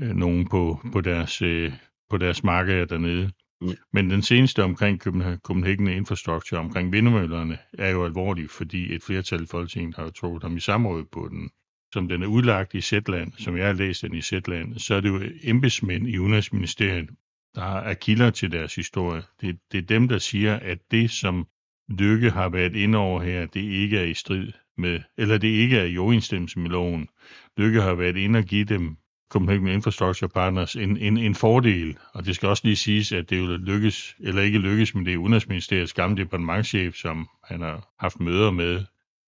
øh, 0.00 0.14
nogen 0.14 0.48
på, 0.48 0.80
på, 0.92 1.00
deres, 1.00 1.42
øh, 1.42 1.72
på 2.10 2.16
deres 2.16 2.44
marked 2.44 2.86
dernede. 2.86 3.30
Mm. 3.60 3.76
Men 3.92 4.10
den 4.10 4.22
seneste 4.22 4.64
omkring 4.64 5.00
Copenhagen 5.00 5.38
Copenhagen 5.38 5.88
Infrastructure, 5.88 6.60
omkring 6.60 6.92
vindmøllerne, 6.92 7.58
er 7.72 7.90
jo 7.90 8.04
alvorlig, 8.04 8.50
fordi 8.50 8.94
et 8.94 9.02
flertal 9.02 9.42
i 9.42 9.46
Folketinget 9.46 9.96
har 9.96 10.04
jo 10.04 10.10
trukket 10.10 10.42
ham 10.42 10.56
i 10.56 10.60
samråd 10.60 11.04
på 11.04 11.28
den. 11.28 11.50
Som 11.92 12.08
den 12.08 12.22
er 12.22 12.26
udlagt 12.26 12.74
i 12.74 12.80
Zetland, 12.80 13.32
som 13.38 13.56
jeg 13.56 13.66
har 13.66 13.72
læst 13.72 14.02
den 14.02 14.14
i 14.14 14.22
Zetland, 14.22 14.78
så 14.78 14.94
er 14.94 15.00
det 15.00 15.08
jo 15.08 15.22
embedsmænd 15.42 16.08
i 16.08 16.18
Udenrigsministeriet, 16.18 17.10
der 17.54 17.78
er 17.78 17.94
kilder 17.94 18.30
til 18.30 18.52
deres 18.52 18.74
historie. 18.74 19.22
Det, 19.40 19.58
det 19.72 19.78
er 19.78 19.82
dem, 19.82 20.08
der 20.08 20.18
siger, 20.18 20.56
at 20.56 20.78
det, 20.90 21.10
som 21.10 21.46
Lykke 21.88 22.30
har 22.30 22.48
været 22.48 22.76
inde 22.76 22.98
over 22.98 23.22
her, 23.22 23.46
det 23.46 23.60
ikke 23.60 23.98
er 23.98 24.04
i 24.04 24.14
strid 24.14 24.52
med, 24.78 25.00
eller 25.18 25.38
det 25.38 25.48
ikke 25.48 25.78
er 25.78 25.84
i 25.84 25.98
overensstemmelse 25.98 26.58
med 26.58 26.70
loven. 26.70 27.08
Lykke 27.56 27.82
har 27.82 27.94
været 27.94 28.16
inde 28.16 28.38
og 28.38 28.44
give 28.44 28.64
dem 28.64 28.96
Copenhagen 29.28 29.68
Infrastructure 29.68 30.28
Partners 30.28 30.76
en, 30.76 30.96
en, 30.96 31.16
en 31.16 31.34
fordel, 31.34 31.96
og 32.14 32.26
det 32.26 32.34
skal 32.34 32.48
også 32.48 32.62
lige 32.64 32.76
siges, 32.76 33.12
at 33.12 33.30
det 33.30 33.38
jo 33.38 33.56
lykkes, 33.56 34.16
eller 34.20 34.42
ikke 34.42 34.58
lykkes, 34.58 34.94
men 34.94 35.06
det 35.06 35.12
er 35.14 35.18
Udenrigsministeriets 35.18 35.92
gamle 35.92 36.16
departementchef, 36.16 36.94
som 36.94 37.28
han 37.44 37.60
har 37.60 37.88
haft 38.00 38.20
møder 38.20 38.50
med, 38.50 38.84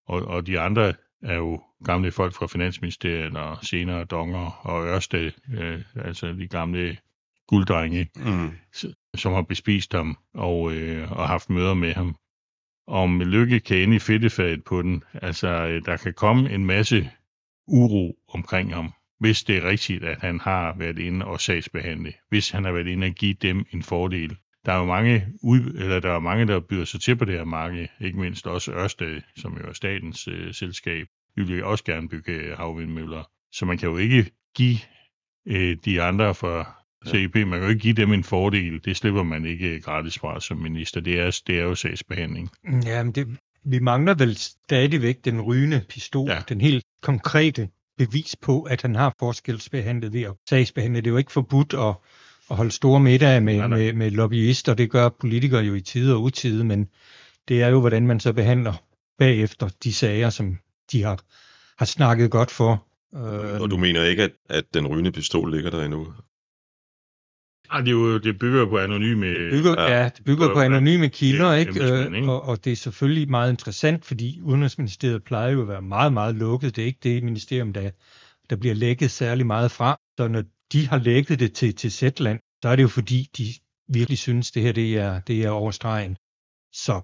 og, 0.07 0.23
og 0.23 0.47
de 0.47 0.61
andre 0.61 0.93
er 1.23 1.35
jo 1.35 1.63
gamle 1.85 2.11
folk 2.13 2.35
fra 2.35 2.47
Finansministeriet, 2.47 3.37
og 3.37 3.59
senere 3.65 4.05
Donger 4.05 4.61
og 4.67 4.87
Ørsted, 4.87 5.33
øh, 5.59 5.81
altså 5.95 6.33
de 6.33 6.49
gamle 6.49 6.97
gulddrenge, 7.49 8.09
Mm. 8.17 8.51
som 9.15 9.33
har 9.33 9.43
bespist 9.43 9.93
ham 9.93 10.19
og, 10.35 10.73
øh, 10.73 11.13
og 11.13 11.29
haft 11.29 11.51
møder 11.51 11.75
med 11.75 11.95
ham. 11.95 12.17
Om 12.87 13.21
Lykke 13.21 13.61
kan 13.61 13.77
ende 13.77 13.97
i 13.97 13.99
fedtefadet 13.99 14.65
på 14.65 14.83
den, 14.83 15.03
altså 15.15 15.49
øh, 15.49 15.85
der 15.85 15.97
kan 15.97 16.15
komme 16.15 16.51
en 16.51 16.67
masse 16.67 17.11
uro 17.67 18.17
omkring 18.29 18.75
ham, 18.75 18.93
hvis 19.21 19.45
det 19.45 19.57
er 19.57 19.69
rigtigt, 19.69 20.05
at 20.05 20.21
han 20.21 20.41
har 20.41 20.75
været 20.79 20.99
inde 20.99 21.27
og 21.27 21.41
sagsbehandle, 21.41 22.13
hvis 22.29 22.51
han 22.51 22.65
har 22.65 22.73
været 22.73 22.87
inde 22.87 23.07
og 23.07 23.13
give 23.13 23.35
dem 23.43 23.67
en 23.71 23.83
fordel. 23.83 24.37
Der 24.67 24.73
er 24.73 24.79
jo 24.79 24.85
mange, 24.85 25.27
ud, 25.43 25.61
eller 25.61 26.01
der 26.01 26.11
er 26.11 26.19
mange, 26.19 26.47
der 26.47 26.61
byder 26.61 26.85
sig 26.85 27.01
til 27.01 27.17
på 27.17 27.25
det 27.25 27.35
her 27.35 27.45
marked, 27.45 27.87
ikke 28.01 28.21
mindst 28.21 28.47
også 28.47 28.73
Ørsted, 28.73 29.21
som 29.37 29.59
jo 29.63 29.69
er 29.69 29.73
statens 29.73 30.29
øh, 30.29 30.55
selskab. 30.55 31.07
Vi 31.37 31.43
vil 31.43 31.65
også 31.65 31.85
gerne 31.85 32.09
bygge 32.09 32.57
havvindmøller. 32.57 33.31
Så 33.53 33.67
man 33.67 33.79
kan 33.79 33.89
jo 33.89 33.97
ikke 33.97 34.31
give 34.57 34.79
øh, 35.47 35.77
de 35.85 36.03
andre 36.03 36.35
fra 36.35 36.79
CIP, 37.07 37.35
man 37.35 37.51
kan 37.51 37.63
jo 37.63 37.69
ikke 37.69 37.81
give 37.81 37.95
dem 37.95 38.13
en 38.13 38.25
fordel. 38.25 38.85
Det 38.85 38.97
slipper 38.97 39.23
man 39.23 39.45
ikke 39.45 39.81
gratis 39.81 40.19
fra 40.19 40.41
som 40.41 40.57
minister. 40.57 41.01
Det 41.01 41.21
er, 41.21 41.41
det 41.47 41.59
er 41.59 41.63
jo 41.63 41.75
sagsbehandling. 41.75 42.51
Ja, 42.85 43.03
men 43.03 43.13
det, 43.13 43.39
vi 43.65 43.79
mangler 43.79 44.15
vel 44.15 44.37
stadigvæk 44.37 45.25
den 45.25 45.41
rygende 45.41 45.85
pistol, 45.89 46.31
ja. 46.31 46.39
den 46.49 46.61
helt 46.61 46.85
konkrete 47.03 47.69
bevis 47.99 48.37
på, 48.37 48.63
at 48.63 48.83
han 48.83 48.95
har 48.95 49.15
forskelsbehandlet 49.19 50.13
ved 50.13 50.23
at 50.23 50.35
sagsbehandle. 50.49 51.01
Det 51.01 51.07
er 51.07 51.11
jo 51.11 51.17
ikke 51.17 51.33
forbudt 51.33 51.75
at, 51.75 51.95
at 52.51 52.57
holde 52.57 52.71
store 52.71 53.01
middage 53.01 53.41
med, 53.41 53.57
Nej, 53.57 53.67
nej. 53.69 53.79
med, 53.79 53.93
med 53.93 54.11
lobbyister, 54.11 54.75
det 54.75 54.91
gør 54.91 55.09
politikere 55.09 55.63
jo 55.63 55.75
i 55.75 55.81
tide 55.81 56.15
og 56.15 56.23
utide, 56.23 56.65
men 56.65 56.89
det 57.49 57.63
er 57.63 57.69
jo, 57.69 57.81
hvordan 57.81 58.07
man 58.07 58.21
så 58.21 58.33
behandler 58.33 58.73
bagefter 59.19 59.69
de 59.85 59.95
sager, 59.95 60.31
som 60.31 60.59
de 60.93 61.03
har, 61.03 61.21
har 61.79 61.87
snakket 61.87 62.31
godt 62.31 62.51
for. 62.51 62.85
Øh, 63.15 63.61
Og 63.61 63.71
du 63.71 63.77
mener 63.77 64.05
ikke, 64.05 64.23
at, 64.23 64.33
at 64.49 64.65
den 64.75 64.87
rygende 64.87 65.13
pistol 65.13 65.55
ligger 65.55 65.71
der 65.71 65.85
endnu? 65.85 66.07
Ej, 67.71 67.81
det, 67.81 67.89
er 67.89 67.93
jo, 67.93 68.19
det 68.19 68.39
bygger 68.39 68.67
på 68.67 68.79
anonyme... 68.79 69.27
Det 69.27 69.51
bygger, 69.51 69.83
Ja. 69.83 69.99
ja, 70.03 70.05
det 70.17 70.25
bygger 70.25 70.55
på 70.55 70.61
anonyme 70.61 71.09
kilder, 71.09 71.51
Ja, 71.53 71.57
ikke? 71.59 71.69
embedsmænd, 71.71 72.17
ikke? 72.17 72.27
Øh, 72.27 72.33
Og, 72.33 72.43
og 72.43 72.65
det 72.65 72.73
er 72.73 72.77
selvfølgelig 72.77 73.31
meget 73.31 73.51
interessant, 73.51 74.05
fordi 74.05 74.41
Udenrigsministeriet 74.43 75.25
plejer 75.25 75.51
jo 75.51 75.63
at 75.63 75.69
være 75.69 75.83
meget, 75.83 76.13
meget 76.13 76.35
lukket. 76.35 76.77
Det 76.77 76.83
er 76.83 76.87
ikke 76.87 76.99
det 77.03 77.23
ministerium, 77.23 77.73
der, 77.73 77.91
der 78.51 78.57
bliver 78.57 78.75
lækket 78.75 79.11
særlig 79.11 79.47
meget 79.47 79.71
fra. 79.71 79.97
Så 80.19 80.29
når 80.29 80.43
de 80.73 80.89
har 80.89 80.99
lækket 80.99 81.41
det 81.41 81.53
til, 81.53 81.75
til 81.75 81.93
Zetland, 81.93 82.41
så 82.63 82.69
er 82.69 82.77
det 82.77 82.83
jo 82.83 82.89
fordi, 82.89 83.29
de 83.39 83.45
virkelig 83.93 84.19
synes, 84.19 84.51
det 84.51 84.63
her 84.63 84.73
det 84.73 84.97
er, 84.99 85.21
det 85.21 85.45
er 85.45 85.51
overstregen. 85.51 86.17
Så 86.73 87.01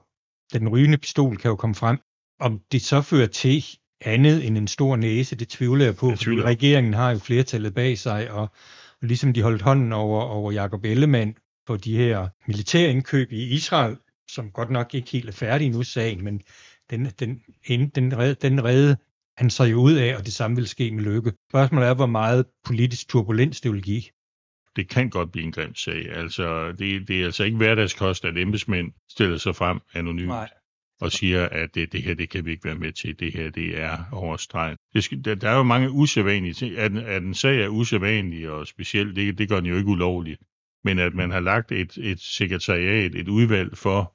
den 0.53 0.69
rygende 0.69 0.99
pistol 0.99 1.37
kan 1.37 1.49
jo 1.49 1.57
komme 1.57 1.75
frem. 1.75 1.99
Om 2.41 2.61
det 2.73 2.83
så 2.83 3.01
fører 3.03 3.27
til 3.27 3.65
andet 4.01 4.47
end 4.47 4.59
en 4.59 4.69
stor 4.69 4.97
næse, 4.97 5.37
det 5.37 5.49
tvivler 5.49 5.85
jeg 5.85 5.97
på, 5.97 6.09
Jeg 6.09 6.17
fordi 6.19 6.25
tvivler. 6.25 6.45
regeringen 6.45 6.95
har 6.95 7.11
jo 7.11 7.19
flertallet 7.19 7.75
bag 7.75 7.99
sig, 7.99 8.31
og 8.31 8.49
ligesom 9.07 9.33
de 9.33 9.43
holdt 9.43 9.63
hånden 9.63 9.93
over, 9.93 10.21
over 10.23 10.53
Jacob 10.53 10.85
Ellemann 10.85 11.35
på 11.67 11.77
de 11.77 11.97
her 11.97 12.29
militære 12.47 12.91
indkøb 12.91 13.33
i 13.33 13.55
Israel, 13.55 13.97
som 14.31 14.51
godt 14.51 14.71
nok 14.71 14.95
ikke 14.95 15.11
helt 15.11 15.29
er 15.29 15.33
færdig 15.33 15.71
nu, 15.71 15.83
sagen, 15.83 16.25
men 16.25 16.41
den, 16.91 17.07
den, 17.07 17.41
den, 17.69 17.89
den, 17.89 18.19
redde, 18.19 18.35
den 18.49 18.65
redde 18.65 18.97
han 19.37 19.51
så 19.51 19.65
jo 19.65 19.81
ud 19.81 19.93
af, 19.93 20.17
og 20.17 20.25
det 20.25 20.33
samme 20.33 20.57
vil 20.57 20.67
ske 20.67 20.91
med 20.91 21.03
Lykke. 21.03 21.33
Spørgsmålet 21.51 21.89
er, 21.89 21.95
hvor 21.95 22.07
meget 22.07 22.45
politisk 22.65 23.09
turbulens 23.09 23.61
det 23.61 23.73
vil 23.73 23.83
give. 23.83 24.03
Det 24.77 24.89
kan 24.89 25.11
godt 25.11 25.33
blive 25.33 25.45
en 25.45 25.53
grim 25.53 25.75
sag. 25.75 26.17
Altså, 26.17 26.73
det, 26.73 27.09
det 27.09 27.21
er 27.21 27.25
altså 27.25 27.45
ikke 27.45 27.57
hverdagskost, 27.57 28.25
at 28.25 28.39
embedsmænd 28.39 28.93
stiller 29.11 29.37
sig 29.37 29.57
frem 29.57 29.81
anonymt. 29.95 30.29
Nej 30.29 30.49
og 31.01 31.13
siger, 31.13 31.49
at 31.49 31.75
det, 31.75 31.93
det 31.93 32.03
her, 32.03 32.15
det 32.15 32.31
kan 32.31 32.45
vi 32.45 32.51
ikke 32.51 32.65
være 32.65 32.75
med 32.75 32.93
til, 32.93 33.21
det 33.21 33.33
her, 33.33 33.51
det 33.51 33.79
er 33.81 33.99
overstreget. 34.13 34.79
Det 34.95 35.05
skal, 35.05 35.25
der, 35.25 35.35
der 35.35 35.51
er 35.51 35.57
jo 35.57 35.63
mange 35.63 35.91
usædvanlige 35.91 36.55
ting. 36.55 36.77
At, 36.77 36.97
at 36.97 37.23
en 37.23 37.35
sag 37.35 37.61
er 37.61 37.69
usædvanlig 37.69 38.51
og 38.51 38.67
specielt, 38.67 39.17
det, 39.17 39.39
det 39.39 39.49
gør 39.49 39.57
den 39.57 39.67
jo 39.67 39.77
ikke 39.77 39.89
ulovligt. 39.89 40.41
Men 40.85 40.99
at 40.99 41.15
man 41.15 41.31
har 41.31 41.41
lagt 41.41 41.73
et, 41.73 41.99
et 41.99 42.21
sekretariat, 42.21 43.15
et 43.15 43.29
udvalg 43.29 43.77
for 43.77 44.15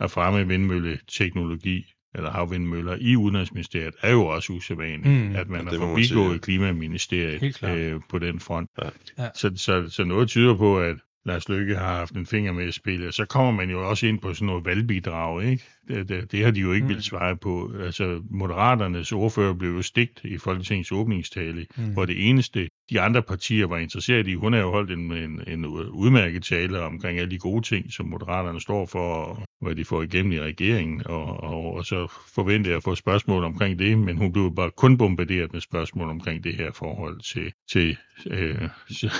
at 0.00 0.10
fremme 0.10 0.48
vindmølleteknologi, 0.48 1.84
eller 2.14 2.30
havvindmøller 2.30 2.96
i 3.00 3.16
Udenrigsministeriet, 3.16 3.94
er 4.02 4.12
jo 4.12 4.26
også 4.26 4.52
usædvanligt, 4.52 5.28
mm. 5.28 5.36
at 5.36 5.48
man 5.48 5.66
har 5.66 5.76
forbigået 5.78 6.42
Klimaministeriet 6.42 7.64
øh, 7.64 8.00
på 8.10 8.18
den 8.18 8.40
front. 8.40 8.70
Ja. 9.18 9.28
Så, 9.34 9.52
så, 9.56 9.88
så 9.88 10.04
noget 10.04 10.28
tyder 10.28 10.56
på, 10.56 10.80
at 10.80 10.96
Lars 11.28 11.48
Løkke 11.48 11.76
har 11.76 11.96
haft 11.96 12.14
en 12.14 12.26
finger 12.26 12.52
med 12.52 12.68
i 12.68 12.72
spillet, 12.72 13.14
så 13.14 13.24
kommer 13.24 13.52
man 13.52 13.70
jo 13.70 13.88
også 13.88 14.06
ind 14.06 14.20
på 14.20 14.34
sådan 14.34 14.46
noget 14.46 14.64
valgbidrag, 14.64 15.44
ikke? 15.44 15.64
Det, 15.88 16.08
det, 16.08 16.32
det 16.32 16.44
har 16.44 16.50
de 16.50 16.60
jo 16.60 16.72
ikke 16.72 16.86
mm. 16.86 16.88
vil 16.88 17.02
svare 17.02 17.36
på. 17.36 17.72
Altså, 17.80 18.22
Moderaternes 18.30 19.12
ordfører 19.12 19.54
blev 19.54 19.70
jo 19.70 19.82
stigt 19.82 20.20
i 20.24 20.38
Folketingets 20.38 20.92
åbningstale, 20.92 21.66
mm. 21.76 21.92
hvor 21.92 22.04
det 22.04 22.28
eneste, 22.28 22.68
de 22.90 23.00
andre 23.00 23.22
partier 23.22 23.66
var 23.66 23.76
interesseret 23.76 24.26
i, 24.26 24.34
hun 24.34 24.52
har 24.52 24.60
jo 24.60 24.70
holdt 24.70 24.90
en, 24.90 25.12
en, 25.12 25.42
en 25.46 25.66
udmærket 25.66 26.42
tale 26.42 26.80
omkring 26.80 27.18
alle 27.18 27.30
de 27.30 27.38
gode 27.38 27.62
ting, 27.62 27.92
som 27.92 28.06
Moderaterne 28.06 28.60
står 28.60 28.86
for, 28.86 29.14
og 29.14 29.42
hvad 29.60 29.74
de 29.74 29.84
får 29.84 30.02
igennem 30.02 30.32
i 30.32 30.40
regeringen, 30.40 31.02
og, 31.06 31.42
og, 31.42 31.74
og 31.74 31.84
så 31.84 32.12
forventer 32.34 32.70
jeg 32.70 32.76
at 32.76 32.82
få 32.82 32.94
spørgsmål 32.94 33.44
omkring 33.44 33.78
det, 33.78 33.98
men 33.98 34.16
hun 34.16 34.32
blev 34.32 34.54
bare 34.54 34.70
kun 34.70 34.98
bombarderet 34.98 35.52
med 35.52 35.60
spørgsmål 35.60 36.10
omkring 36.10 36.44
det 36.44 36.54
her 36.54 36.72
forhold 36.72 37.20
til, 37.20 37.52
til 37.70 37.96
øh, 38.30 38.68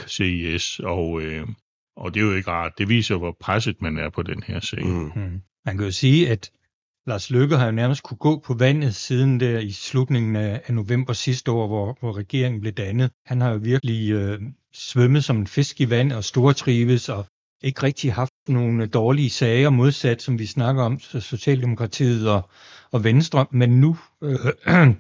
CIS, 0.09 0.81
og, 0.85 1.23
øh, 1.23 1.47
og 1.99 2.15
det 2.15 2.21
er 2.21 2.25
jo 2.25 2.35
ikke 2.35 2.51
rart. 2.51 2.73
Det 2.79 2.89
viser, 2.89 3.17
hvor 3.17 3.37
presset 3.41 3.83
man 3.83 3.99
er 3.99 4.11
på 4.11 4.23
den 4.23 4.43
her 4.47 4.61
sag. 4.61 4.85
Mm. 4.87 5.13
Mm. 5.17 5.43
Man 5.67 5.77
kan 5.77 5.85
jo 5.85 5.91
sige, 5.93 6.31
at 6.31 6.51
Lars 7.07 7.31
Løkke 7.31 7.57
har 7.57 7.67
jo 7.67 7.73
nærmest 7.73 8.03
kunne 8.03 8.19
gå 8.19 8.39
på 8.39 8.55
vandet 8.55 8.95
siden 8.95 9.41
der 9.41 9.59
i 9.59 9.71
slutningen 9.71 10.37
af, 10.37 10.63
af 10.67 10.75
november 10.75 11.13
sidste 11.13 11.51
år, 11.51 11.67
hvor, 11.67 11.97
hvor 12.01 12.17
regeringen 12.17 12.61
blev 12.61 12.73
dannet. 12.73 13.11
Han 13.27 13.41
har 13.41 13.51
jo 13.51 13.59
virkelig 13.63 14.11
øh, 14.11 14.41
svømmet 14.75 15.25
som 15.25 15.37
en 15.37 15.47
fisk 15.47 15.81
i 15.81 15.91
vand 15.91 16.13
og 16.13 16.25
stortrives 16.25 17.09
og 17.09 17.27
ikke 17.63 17.83
rigtig 17.83 18.13
haft 18.13 18.33
nogle 18.49 18.87
dårlige 18.87 19.31
sager 19.31 19.71
modsat, 19.71 20.23
som 20.23 20.39
vi 20.39 20.47
snakker 20.47 20.83
om, 20.83 21.01
Socialdemokratiet 21.01 22.31
og, 22.31 22.51
og 22.93 23.05
Venstre. 23.05 23.47
Men 23.51 23.81
nu 23.81 23.97
øh, 24.23 24.39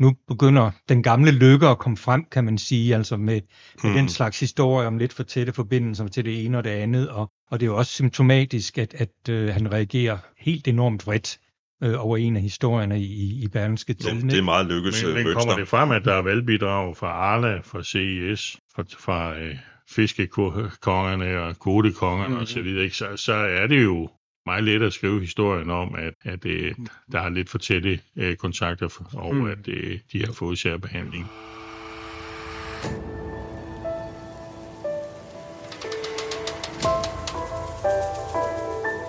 nu 0.00 0.16
begynder 0.28 0.70
den 0.88 1.02
gamle 1.02 1.30
lykke 1.30 1.66
at 1.68 1.78
komme 1.78 1.96
frem, 1.96 2.24
kan 2.32 2.44
man 2.44 2.58
sige, 2.58 2.94
altså 2.94 3.16
med, 3.16 3.40
med 3.82 3.90
mm. 3.90 3.96
den 3.96 4.08
slags 4.08 4.40
historie 4.40 4.86
om 4.86 4.98
lidt 4.98 5.12
for 5.12 5.22
tætte 5.22 5.52
forbindelser 5.52 6.08
til 6.08 6.24
det 6.24 6.44
ene 6.44 6.58
og 6.58 6.64
det 6.64 6.70
andet, 6.70 7.08
og, 7.08 7.30
og 7.50 7.60
det 7.60 7.66
er 7.66 7.70
jo 7.70 7.76
også 7.76 7.92
symptomatisk, 7.92 8.78
at, 8.78 8.94
at 8.94 9.28
øh, 9.30 9.48
han 9.48 9.72
reagerer 9.72 10.18
helt 10.38 10.68
enormt 10.68 11.06
vredt 11.06 11.38
øh, 11.82 12.04
over 12.04 12.16
en 12.16 12.36
af 12.36 12.42
historierne 12.42 13.00
i, 13.00 13.42
i 13.42 13.48
Berlingske 13.48 13.94
Tidene. 13.94 14.30
Det 14.30 14.38
er 14.38 14.42
meget 14.42 14.66
lykkes 14.66 15.04
Men, 15.04 15.14
men 15.14 15.34
kommer 15.34 15.56
det 15.56 15.68
frem, 15.68 15.90
at 15.90 16.04
der 16.04 16.14
er 16.14 16.22
valgbidrag 16.22 16.96
fra 16.96 17.06
Arla, 17.06 17.60
fra 17.64 17.82
CIS, 17.82 18.56
fra, 18.74 18.84
fra 18.98 19.38
øh, 19.38 19.56
fiskekongerne 19.90 21.40
og 21.40 21.58
kvotekongerne 21.58 22.34
mm. 22.34 22.40
osv., 22.40 22.90
så, 22.90 23.16
så 23.16 23.34
er 23.34 23.66
det 23.66 23.82
jo 23.82 24.08
meget 24.46 24.64
let 24.64 24.82
at 24.82 24.92
skrive 24.92 25.20
historien 25.20 25.70
om, 25.70 25.94
at, 25.94 26.14
at 26.22 26.44
øh, 26.44 26.74
der 27.12 27.20
er 27.20 27.28
lidt 27.28 27.50
for 27.50 27.58
tætte 27.58 28.00
øh, 28.16 28.36
kontakter, 28.36 29.08
og 29.12 29.34
mm. 29.34 29.46
at 29.46 29.68
øh, 29.68 29.98
de 30.12 30.24
har 30.24 30.32
fået 30.32 30.58
særbehandling. 30.58 31.26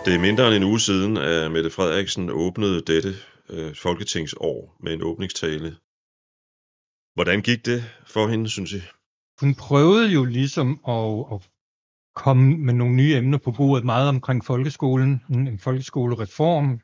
Det 0.06 0.16
er 0.16 0.20
mindre 0.20 0.48
end 0.48 0.56
en 0.56 0.64
uge 0.64 0.80
siden, 0.80 1.18
at 1.18 1.52
Mette 1.52 1.70
Frederiksen 1.70 2.30
åbnede 2.30 2.82
dette 2.82 3.14
øh, 3.50 3.76
folketingsår 3.76 4.78
med 4.80 4.94
en 4.94 5.04
åbningstale. 5.04 5.76
Hvordan 7.14 7.42
gik 7.42 7.66
det 7.66 7.84
for 8.08 8.28
hende, 8.28 8.50
synes 8.50 8.74
I? 8.74 8.82
Hun 9.42 9.56
prøvede 9.56 10.08
jo 10.14 10.24
ligesom 10.24 10.70
at, 10.88 11.26
at 11.34 11.40
komme 12.16 12.58
med 12.58 12.74
nogle 12.74 12.96
nye 12.96 13.16
emner 13.16 13.38
på 13.38 13.52
bordet, 13.52 13.86
meget 13.86 14.10
omkring 14.10 14.46
folkeskolen, 14.46 15.22
en 15.30 15.60
folkeskolereform, 15.60 16.80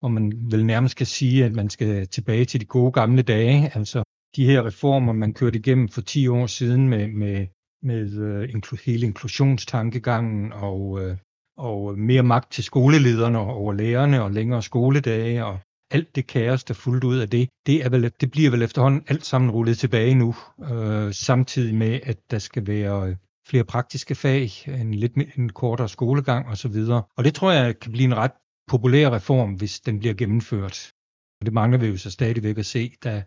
hvor 0.00 0.08
man 0.08 0.32
vel 0.50 0.66
nærmest 0.66 0.96
kan 0.96 1.06
sige, 1.06 1.44
at 1.44 1.52
man 1.52 1.70
skal 1.70 2.08
tilbage 2.08 2.44
til 2.44 2.60
de 2.60 2.66
gode 2.66 2.92
gamle 2.92 3.22
dage, 3.22 3.70
altså 3.74 4.02
de 4.36 4.46
her 4.46 4.66
reformer, 4.66 5.12
man 5.12 5.34
kørte 5.34 5.58
igennem 5.58 5.88
for 5.88 6.00
10 6.00 6.28
år 6.28 6.46
siden 6.46 6.88
med, 6.88 7.08
med, 7.08 7.46
med 7.82 8.18
uh, 8.18 8.50
inklu, 8.54 8.76
hele 8.84 9.06
inklusionstankegangen 9.06 10.52
og, 10.52 10.80
uh, 10.90 11.16
og 11.56 11.98
mere 11.98 12.22
magt 12.22 12.52
til 12.52 12.64
skolelederne 12.64 13.38
over 13.38 13.72
lærerne 13.72 14.22
og 14.22 14.30
længere 14.30 14.62
skoledage 14.62 15.44
og 15.44 15.58
alt 15.90 16.16
det 16.16 16.26
kaos, 16.26 16.64
der 16.64 16.74
fulgte 16.74 17.06
ud 17.06 17.18
af 17.18 17.30
det, 17.30 17.48
det, 17.66 17.84
er 17.84 17.88
vel, 17.88 18.12
det 18.20 18.30
bliver 18.30 18.50
vel 18.50 18.62
efterhånden 18.62 19.04
alt 19.08 19.24
sammen 19.24 19.50
rullet 19.50 19.78
tilbage 19.78 20.14
nu, 20.14 20.34
øh, 20.72 21.12
samtidig 21.12 21.74
med, 21.74 22.00
at 22.02 22.18
der 22.30 22.38
skal 22.38 22.66
være 22.66 23.16
flere 23.46 23.64
praktiske 23.64 24.14
fag, 24.14 24.50
en 24.66 24.94
lidt 24.94 25.12
en 25.36 25.48
kortere 25.48 25.88
skolegang 25.88 26.46
osv. 26.46 26.76
Og 27.16 27.24
det 27.24 27.34
tror 27.34 27.52
jeg 27.52 27.78
kan 27.78 27.92
blive 27.92 28.04
en 28.04 28.16
ret 28.16 28.32
populær 28.68 29.10
reform, 29.10 29.52
hvis 29.52 29.80
den 29.80 29.98
bliver 29.98 30.14
gennemført. 30.14 30.92
Og 31.40 31.46
det 31.46 31.54
mangler 31.54 31.78
vi 31.78 31.86
jo 31.86 31.96
så 31.96 32.10
stadigvæk 32.10 32.58
at 32.58 32.66
se. 32.66 32.92
da 33.04 33.22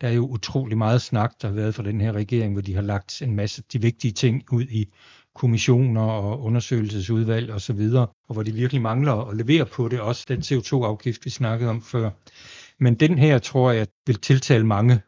der 0.00 0.08
er 0.08 0.12
jo 0.12 0.26
utrolig 0.26 0.78
meget 0.78 1.02
snak, 1.02 1.32
der 1.42 1.48
har 1.48 1.54
været 1.54 1.74
fra 1.74 1.82
den 1.82 2.00
her 2.00 2.12
regering, 2.12 2.52
hvor 2.52 2.62
de 2.62 2.74
har 2.74 2.82
lagt 2.82 3.22
en 3.22 3.36
masse 3.36 3.62
de 3.72 3.80
vigtige 3.80 4.12
ting 4.12 4.52
ud 4.52 4.62
i 4.62 4.92
kommissioner 5.34 6.02
og 6.02 6.42
undersøgelsesudvalg 6.42 7.50
osv., 7.50 7.80
og, 7.80 7.90
så 7.90 8.06
og 8.28 8.32
hvor 8.32 8.42
de 8.42 8.52
virkelig 8.52 8.82
mangler 8.82 9.12
at 9.12 9.36
levere 9.36 9.66
på 9.66 9.88
det, 9.88 10.00
også 10.00 10.24
den 10.28 10.40
CO2-afgift, 10.40 11.24
vi 11.24 11.30
snakkede 11.30 11.70
om 11.70 11.82
før. 11.82 12.10
Men 12.80 12.94
den 12.94 13.18
her, 13.18 13.38
tror 13.38 13.70
jeg, 13.70 13.86
vil 14.06 14.20
tiltale 14.20 14.66
mange, 14.66 15.00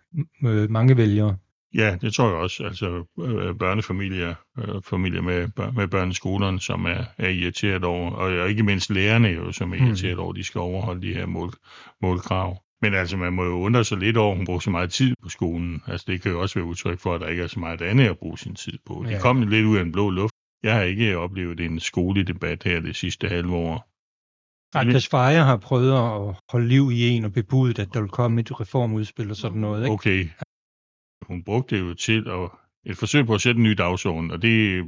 mange 0.68 0.96
vælgere. 0.96 1.36
Ja, 1.74 1.96
det 2.00 2.14
tror 2.14 2.26
jeg 2.28 2.36
også. 2.36 2.64
Altså 2.64 3.04
øh, 3.20 3.54
børnefamilier, 3.54 4.34
øh, 4.58 4.82
familier 4.82 5.22
med, 5.22 5.48
med 5.72 5.88
børneskolerne, 5.88 6.60
som 6.60 6.84
er, 6.84 7.04
er 7.18 7.28
irriteret 7.28 7.84
over, 7.84 8.10
og 8.10 8.50
ikke 8.50 8.62
mindst 8.62 8.90
lærerne 8.90 9.28
jo, 9.28 9.52
som 9.52 9.72
er 9.72 9.78
mm. 9.78 9.86
irriteret 9.86 10.16
mm. 10.16 10.22
over, 10.22 10.32
at 10.32 10.36
de 10.36 10.44
skal 10.44 10.60
overholde 10.60 11.02
de 11.08 11.14
her 11.14 11.26
mål, 11.26 11.52
målkrav. 12.02 12.62
Men 12.82 12.94
altså, 12.94 13.16
man 13.16 13.32
må 13.32 13.44
jo 13.44 13.52
undre 13.52 13.84
sig 13.84 13.98
lidt 13.98 14.16
over, 14.16 14.30
at 14.30 14.36
hun 14.36 14.46
bruger 14.46 14.60
så 14.60 14.70
meget 14.70 14.90
tid 14.90 15.14
på 15.22 15.28
skolen. 15.28 15.82
Altså, 15.86 16.04
det 16.08 16.22
kan 16.22 16.32
jo 16.32 16.40
også 16.40 16.54
være 16.54 16.68
udtryk 16.68 16.98
for, 16.98 17.14
at 17.14 17.20
der 17.20 17.28
ikke 17.28 17.42
er 17.42 17.46
så 17.46 17.60
meget 17.60 17.82
andet 17.82 18.08
at 18.08 18.18
bruge 18.18 18.38
sin 18.38 18.54
tid 18.54 18.78
på. 18.86 19.04
Ja. 19.06 19.14
Det 19.14 19.22
kom 19.22 19.42
lidt 19.42 19.66
ud 19.66 19.76
af 19.76 19.82
en 19.82 19.92
blå 19.92 20.10
luft. 20.10 20.34
Jeg 20.62 20.74
har 20.74 20.82
ikke 20.82 21.18
oplevet 21.18 21.60
en 21.60 21.80
skoledebat 21.80 22.62
her 22.62 22.80
det 22.80 22.96
sidste 22.96 23.28
halve 23.28 23.54
år. 23.54 23.88
Anders 24.74 25.08
Fejer 25.08 25.44
har 25.44 25.56
prøvet 25.56 25.92
at 25.92 26.36
holde 26.50 26.68
liv 26.68 26.90
i 26.92 27.08
en 27.08 27.24
og 27.24 27.32
bebudet, 27.32 27.78
at 27.78 27.88
der 27.94 28.00
vil 28.00 28.10
komme 28.10 28.40
et 28.40 28.60
reformudspil 28.60 29.30
og 29.30 29.36
sådan 29.36 29.60
noget. 29.60 29.82
Ikke? 29.82 29.92
Okay, 29.92 30.28
hun 31.28 31.42
brugte 31.42 31.76
det 31.76 31.82
jo 31.82 31.94
til 31.94 32.28
at, 32.28 32.50
et 32.90 32.96
forsøg 32.96 33.26
på 33.26 33.34
at 33.34 33.40
sætte 33.40 33.58
en 33.58 33.62
ny 33.62 33.72
dagsorden, 33.72 34.30
og 34.30 34.42
det 34.42 34.84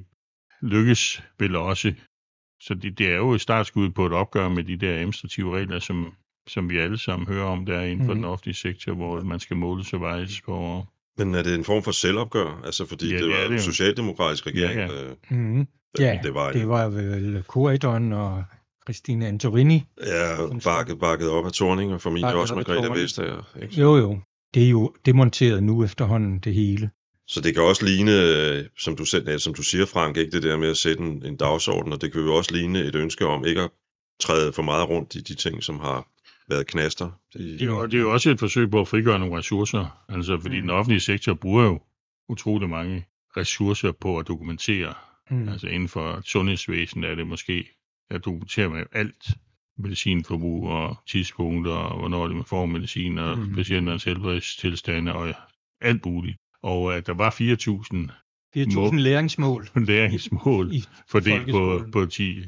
lykkes 0.63 1.23
vel 1.39 1.57
også. 1.57 1.93
Så 2.61 2.75
det, 2.75 2.99
det 2.99 3.07
er 3.13 3.17
jo 3.17 3.33
et 3.33 3.41
startskud 3.41 3.91
på 3.91 4.07
et 4.07 4.13
opgør 4.13 4.49
med 4.49 4.65
de 4.65 4.77
der 4.77 4.95
administrative 4.95 5.57
regler, 5.57 5.79
som, 5.79 6.13
som 6.49 6.71
vi 6.71 6.79
alle 6.79 6.99
sammen 6.99 7.29
hører 7.29 7.45
om 7.45 7.67
der 7.67 7.81
inden 7.81 8.07
for 8.07 8.15
mm. 8.15 8.19
den 8.19 8.25
offentlige 8.25 8.55
sektor, 8.55 8.95
hvor 8.95 9.21
man 9.23 9.41
skal 9.41 9.57
måle 9.57 9.85
sig 9.85 10.01
vejes 10.01 10.41
på. 10.41 10.87
Men 11.19 11.35
er 11.35 11.43
det 11.43 11.55
en 11.55 11.65
form 11.65 11.83
for 11.83 11.91
selvopgør? 11.91 12.63
Altså 12.65 12.87
fordi 12.87 13.07
ja, 13.07 13.17
det, 13.17 13.25
det 13.25 13.31
var 13.31 13.55
en 13.55 13.61
socialdemokratisk 13.61 14.47
regering. 14.47 14.79
Ja, 14.79 14.87
ja. 14.87 15.05
Øh, 15.05 15.17
mm. 15.31 15.67
ja 15.99 16.21
det, 16.23 16.35
var, 16.35 16.53
det 16.53 16.69
var 16.69 16.89
vel 16.89 17.45
Corridon 17.47 18.13
og 18.13 18.45
Christine 18.85 19.27
Antorini. 19.27 19.85
Ja, 20.07 20.37
bakket, 20.65 20.99
bakket 20.99 21.31
op 21.31 21.47
af 21.47 21.53
Torning 21.53 21.93
og 21.93 22.01
familie 22.01 22.35
også 22.35 22.55
Margrethe 22.55 23.03
Vestager. 23.03 23.59
Ikke? 23.63 23.81
Jo, 23.81 23.97
jo 23.97 24.21
det 24.55 24.65
er 24.65 24.69
jo 24.69 24.95
demonteret 25.07 25.63
nu 25.63 25.85
efterhånden 25.85 26.39
det 26.39 26.55
hele. 26.55 26.91
Så 27.27 27.41
det 27.41 27.55
kan 27.55 27.63
også 27.63 27.85
ligne, 27.85 28.13
øh, 28.13 28.65
som 28.79 28.97
du, 28.97 29.05
selv, 29.05 29.39
som 29.39 29.55
du 29.55 29.63
siger, 29.63 29.87
Frank, 29.87 30.17
ikke 30.17 30.33
det 30.33 30.43
der 30.43 30.57
med 30.57 30.69
at 30.69 30.77
sætte 30.77 31.03
en, 31.03 31.27
en 31.27 31.37
dagsorden, 31.37 31.93
og 31.93 32.01
det 32.01 32.13
kan 32.13 32.21
jo 32.21 32.35
også 32.35 32.55
ligne 32.55 32.79
et 32.79 32.95
ønske 32.95 33.27
om 33.27 33.45
ikke 33.45 33.61
at 33.61 33.71
træde 34.21 34.53
for 34.53 34.63
meget 34.63 34.89
rundt 34.89 35.15
i 35.15 35.21
de 35.21 35.35
ting, 35.35 35.63
som 35.63 35.79
har 35.79 36.09
været 36.49 36.67
knaster. 36.67 37.11
Det, 37.33 37.41
det, 37.41 37.63
er, 37.63 37.67
jo, 37.67 37.87
det 37.87 37.95
er 37.95 38.01
jo 38.01 38.13
også 38.13 38.31
et 38.31 38.39
forsøg 38.39 38.71
på 38.71 38.81
at 38.81 38.89
frigøre 38.89 39.19
nogle 39.19 39.39
ressourcer, 39.39 40.05
altså 40.09 40.39
fordi 40.41 40.57
mm. 40.57 40.61
den 40.61 40.71
offentlige 40.71 41.01
sektor 41.01 41.35
bruger 41.35 41.65
jo 41.65 41.81
utrolig 42.29 42.69
mange 42.69 43.07
ressourcer 43.37 43.93
på 43.93 44.19
at 44.19 44.29
dokumentere. 44.29 44.95
Mm. 45.31 45.49
Altså 45.49 45.67
inden 45.67 45.89
for 45.89 46.21
sundhedsvæsenet 46.25 47.11
er 47.11 47.15
det 47.15 47.27
måske 47.27 47.69
at 48.11 48.25
dokumentere 48.25 48.69
med 48.69 48.83
alt 48.93 49.25
medicinforbrug 49.79 50.69
og 50.69 50.97
tidspunkter, 51.09 51.73
og 51.73 51.99
hvornår 51.99 52.29
man 52.29 52.45
får 52.45 52.67
medicin, 52.67 53.19
og 53.19 53.39
mm. 53.39 53.55
patienternes 53.55 54.05
helbredstilstande 54.05 55.13
og 55.15 55.35
alt 55.81 56.07
muligt. 56.07 56.37
Og 56.63 56.97
at 56.97 57.07
der 57.07 57.15
var 57.15 57.31
4.000 57.31 58.11
4.000 58.57 58.97
læringsmål. 58.97 59.69
læringsmål 59.89 60.73
I, 60.75 60.85
fordelt 61.09 61.51
på, 61.51 61.85
på 61.93 62.07
10, 62.07 62.39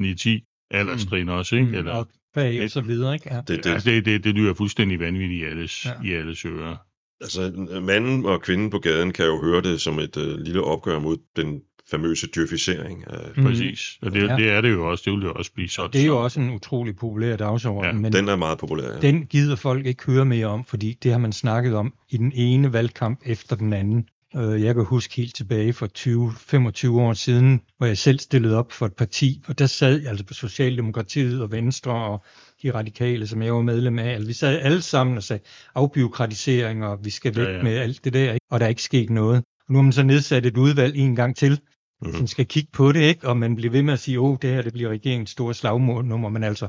9-10 0.00 0.28
alderstrin 0.70 1.28
også, 1.28 1.56
ikke? 1.56 1.68
Mm, 1.68 1.74
Eller, 1.74 1.92
og 1.92 2.08
bag 2.34 2.58
og 2.58 2.64
et- 2.64 2.72
så 2.72 2.80
videre, 2.80 3.14
ikke? 3.14 3.34
Ja. 3.34 3.36
Det, 3.36 3.48
det, 3.48 3.64
det, 3.64 3.70
altså, 3.70 3.90
det, 3.90 4.04
det, 4.04 4.24
det 4.24 4.34
lyder 4.34 4.54
fuldstændig 4.54 5.00
vanvittigt 5.00 5.42
i 5.42 5.44
alles, 5.44 5.86
ja. 5.86 5.92
i 6.04 6.12
alles 6.12 6.44
ører. 6.44 6.76
altså, 7.20 7.52
manden 7.82 8.26
og 8.26 8.42
kvinden 8.42 8.70
på 8.70 8.78
gaden 8.78 9.12
kan 9.12 9.24
jo 9.26 9.42
høre 9.42 9.62
det 9.62 9.80
som 9.80 9.98
et 9.98 10.16
øh, 10.16 10.38
lille 10.38 10.62
opgør 10.64 10.98
mod 10.98 11.16
den 11.36 11.62
famøse 11.90 12.26
dyrficering 12.26 13.04
af 13.10 13.18
Mm. 13.36 13.42
Præcis. 13.44 13.98
Og 14.02 14.12
det, 14.12 14.28
Ja. 14.28 14.36
det 14.36 14.50
er 14.50 14.60
det 14.60 14.70
jo 14.70 14.90
også. 14.90 15.02
Det 15.06 15.12
vil 15.12 15.22
jo 15.22 15.32
også 15.32 15.52
blive 15.52 15.68
sådan. 15.68 15.90
Det 15.92 16.00
er 16.00 16.06
jo 16.06 16.22
også 16.22 16.40
en 16.40 16.50
utrolig 16.50 16.96
populær 16.96 17.36
dagsorden, 17.36 17.84
Ja, 17.94 18.00
men 18.00 18.12
Den 18.12 18.28
er 18.28 18.36
meget 18.36 18.58
populær. 18.58 18.92
Ja. 18.92 18.98
den 19.00 19.26
gider 19.26 19.56
folk 19.56 19.86
ikke 19.86 20.04
høre 20.06 20.24
mere 20.24 20.46
om, 20.46 20.64
fordi 20.64 20.98
det 21.02 21.10
har 21.12 21.18
man 21.18 21.32
snakket 21.32 21.74
om 21.74 21.94
i 22.10 22.16
den 22.16 22.32
ene 22.34 22.72
valgkamp 22.72 23.20
efter 23.26 23.56
den 23.56 23.72
anden. 23.72 24.04
Øh, 24.36 24.62
Jeg 24.62 24.74
kan 24.74 24.84
huske 24.84 25.14
helt 25.16 25.34
tilbage 25.34 25.72
for 25.72 25.86
20-25 25.98 27.00
år 27.00 27.12
siden, 27.12 27.60
hvor 27.78 27.86
jeg 27.86 27.98
selv 27.98 28.18
stillede 28.18 28.56
op 28.56 28.72
for 28.72 28.86
et 28.86 28.94
parti, 28.94 29.42
og 29.46 29.58
der 29.58 29.66
sad 29.66 30.06
altså 30.06 30.24
på 30.24 30.34
Socialdemokratiet 30.34 31.42
og 31.42 31.52
Venstre 31.52 31.92
og 31.92 32.24
de 32.62 32.70
radikale, 32.74 33.26
som 33.26 33.42
jeg 33.42 33.54
var 33.54 33.62
medlem 33.62 33.98
af. 33.98 34.08
Altså, 34.12 34.26
vi 34.26 34.32
sad 34.32 34.58
alle 34.62 34.82
sammen 34.82 35.16
og 35.16 35.22
sagde 35.22 35.42
afbiokratisering, 35.74 36.84
og 36.84 36.98
vi 37.04 37.10
skal 37.10 37.36
væk 37.36 37.46
Ja, 37.46 37.56
ja. 37.56 37.62
med 37.62 37.76
alt 37.76 38.04
det 38.04 38.12
der, 38.12 38.38
og 38.50 38.60
der 38.60 38.66
er 38.66 38.70
ikke 38.70 38.82
sket 38.82 39.10
noget. 39.10 39.36
Og 39.36 39.72
nu 39.72 39.78
har 39.78 39.82
man 39.82 39.92
så 39.92 40.02
nedsat 40.02 40.46
et 40.46 40.56
udvalg 40.56 40.96
en 40.96 41.16
gang 41.16 41.36
til, 41.36 41.60
Mhm. 42.02 42.12
som 42.12 42.26
skal 42.26 42.46
kigge 42.46 42.70
på 42.72 42.92
det, 42.92 43.00
ikke? 43.00 43.28
og 43.28 43.36
man 43.36 43.56
bliver 43.56 43.72
ved 43.72 43.82
med 43.82 43.92
at 43.92 43.98
sige, 43.98 44.20
åh, 44.20 44.38
det 44.42 44.50
her 44.50 44.62
det 44.62 44.72
bliver 44.72 44.90
regeringens 44.90 45.30
store 45.30 45.54
slagmålnummer, 45.54 46.28
men 46.28 46.44
altså, 46.44 46.68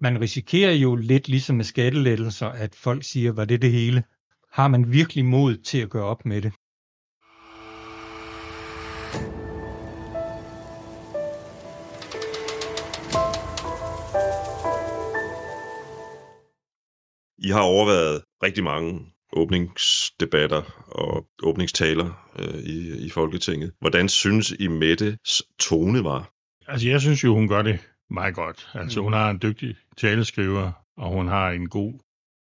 man 0.00 0.20
risikerer 0.20 0.72
jo 0.72 0.94
lidt 0.94 1.28
ligesom 1.28 1.56
med 1.56 1.64
skattelettelser, 1.64 2.46
at 2.46 2.74
folk 2.74 3.04
siger, 3.04 3.32
var 3.32 3.44
det 3.44 3.62
det 3.62 3.72
hele? 3.72 4.02
Har 4.52 4.68
man 4.68 4.92
virkelig 4.92 5.24
mod 5.24 5.56
til 5.56 5.78
at 5.78 5.90
gøre 5.90 6.04
op 6.04 6.24
med 6.24 6.42
det? 6.42 6.52
I 17.38 17.50
har 17.50 17.62
overvejet 17.62 18.22
rigtig 18.42 18.64
mange 18.64 19.12
åbningsdebatter 19.38 20.62
og 20.88 21.26
åbningstaler 21.42 22.30
øh, 22.38 22.58
i, 22.60 23.06
i 23.06 23.10
Folketinget. 23.10 23.72
Hvordan 23.80 24.08
synes 24.08 24.54
I 24.58 24.68
Mettes 24.68 25.42
tone 25.60 26.04
var? 26.04 26.30
Altså, 26.68 26.88
jeg 26.88 27.00
synes 27.00 27.24
jo, 27.24 27.34
hun 27.34 27.48
gør 27.48 27.62
det 27.62 27.78
meget 28.10 28.34
godt. 28.34 28.68
Altså, 28.74 29.00
Mm. 29.00 29.04
hun 29.04 29.12
har 29.12 29.30
en 29.30 29.38
dygtig 29.42 29.76
taleskriver, 29.96 30.72
og 30.96 31.12
hun 31.12 31.28
har 31.28 31.50
en 31.50 31.68
god... 31.68 31.92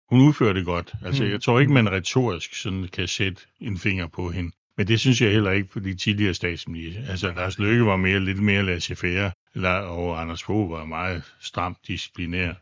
Hun 0.10 0.22
udfører 0.28 0.54
det 0.54 0.66
godt. 0.66 0.94
Altså, 1.06 1.24
Mm. 1.24 1.30
jeg 1.30 1.42
tror 1.42 1.60
ikke, 1.60 1.74
man 1.74 1.92
retorisk 1.92 2.56
sådan 2.56 2.88
kan 2.94 3.08
sætte 3.08 3.42
en 3.62 3.78
finger 3.78 4.08
på 4.08 4.30
hende. 4.30 4.52
Men 4.78 4.88
det 4.88 5.00
synes 5.00 5.22
jeg 5.22 5.32
heller 5.32 5.52
ikke 5.52 5.70
på 5.70 5.80
de 5.80 5.96
tidligere 5.96 6.34
statsminister. 6.34 7.02
Altså, 7.10 7.34
Lars 7.36 7.60
Løkke 7.60 7.86
var 7.86 7.96
mere, 7.96 8.20
lidt 8.20 8.44
mere 8.44 8.64
laissez-faire, 8.64 9.28
La- 9.28 9.37
og 9.66 10.22
Anders 10.22 10.44
Fogh 10.44 10.72
var 10.72 10.86
meget 10.86 11.24
stramt 11.42 11.78
disciplinær. 11.88 12.54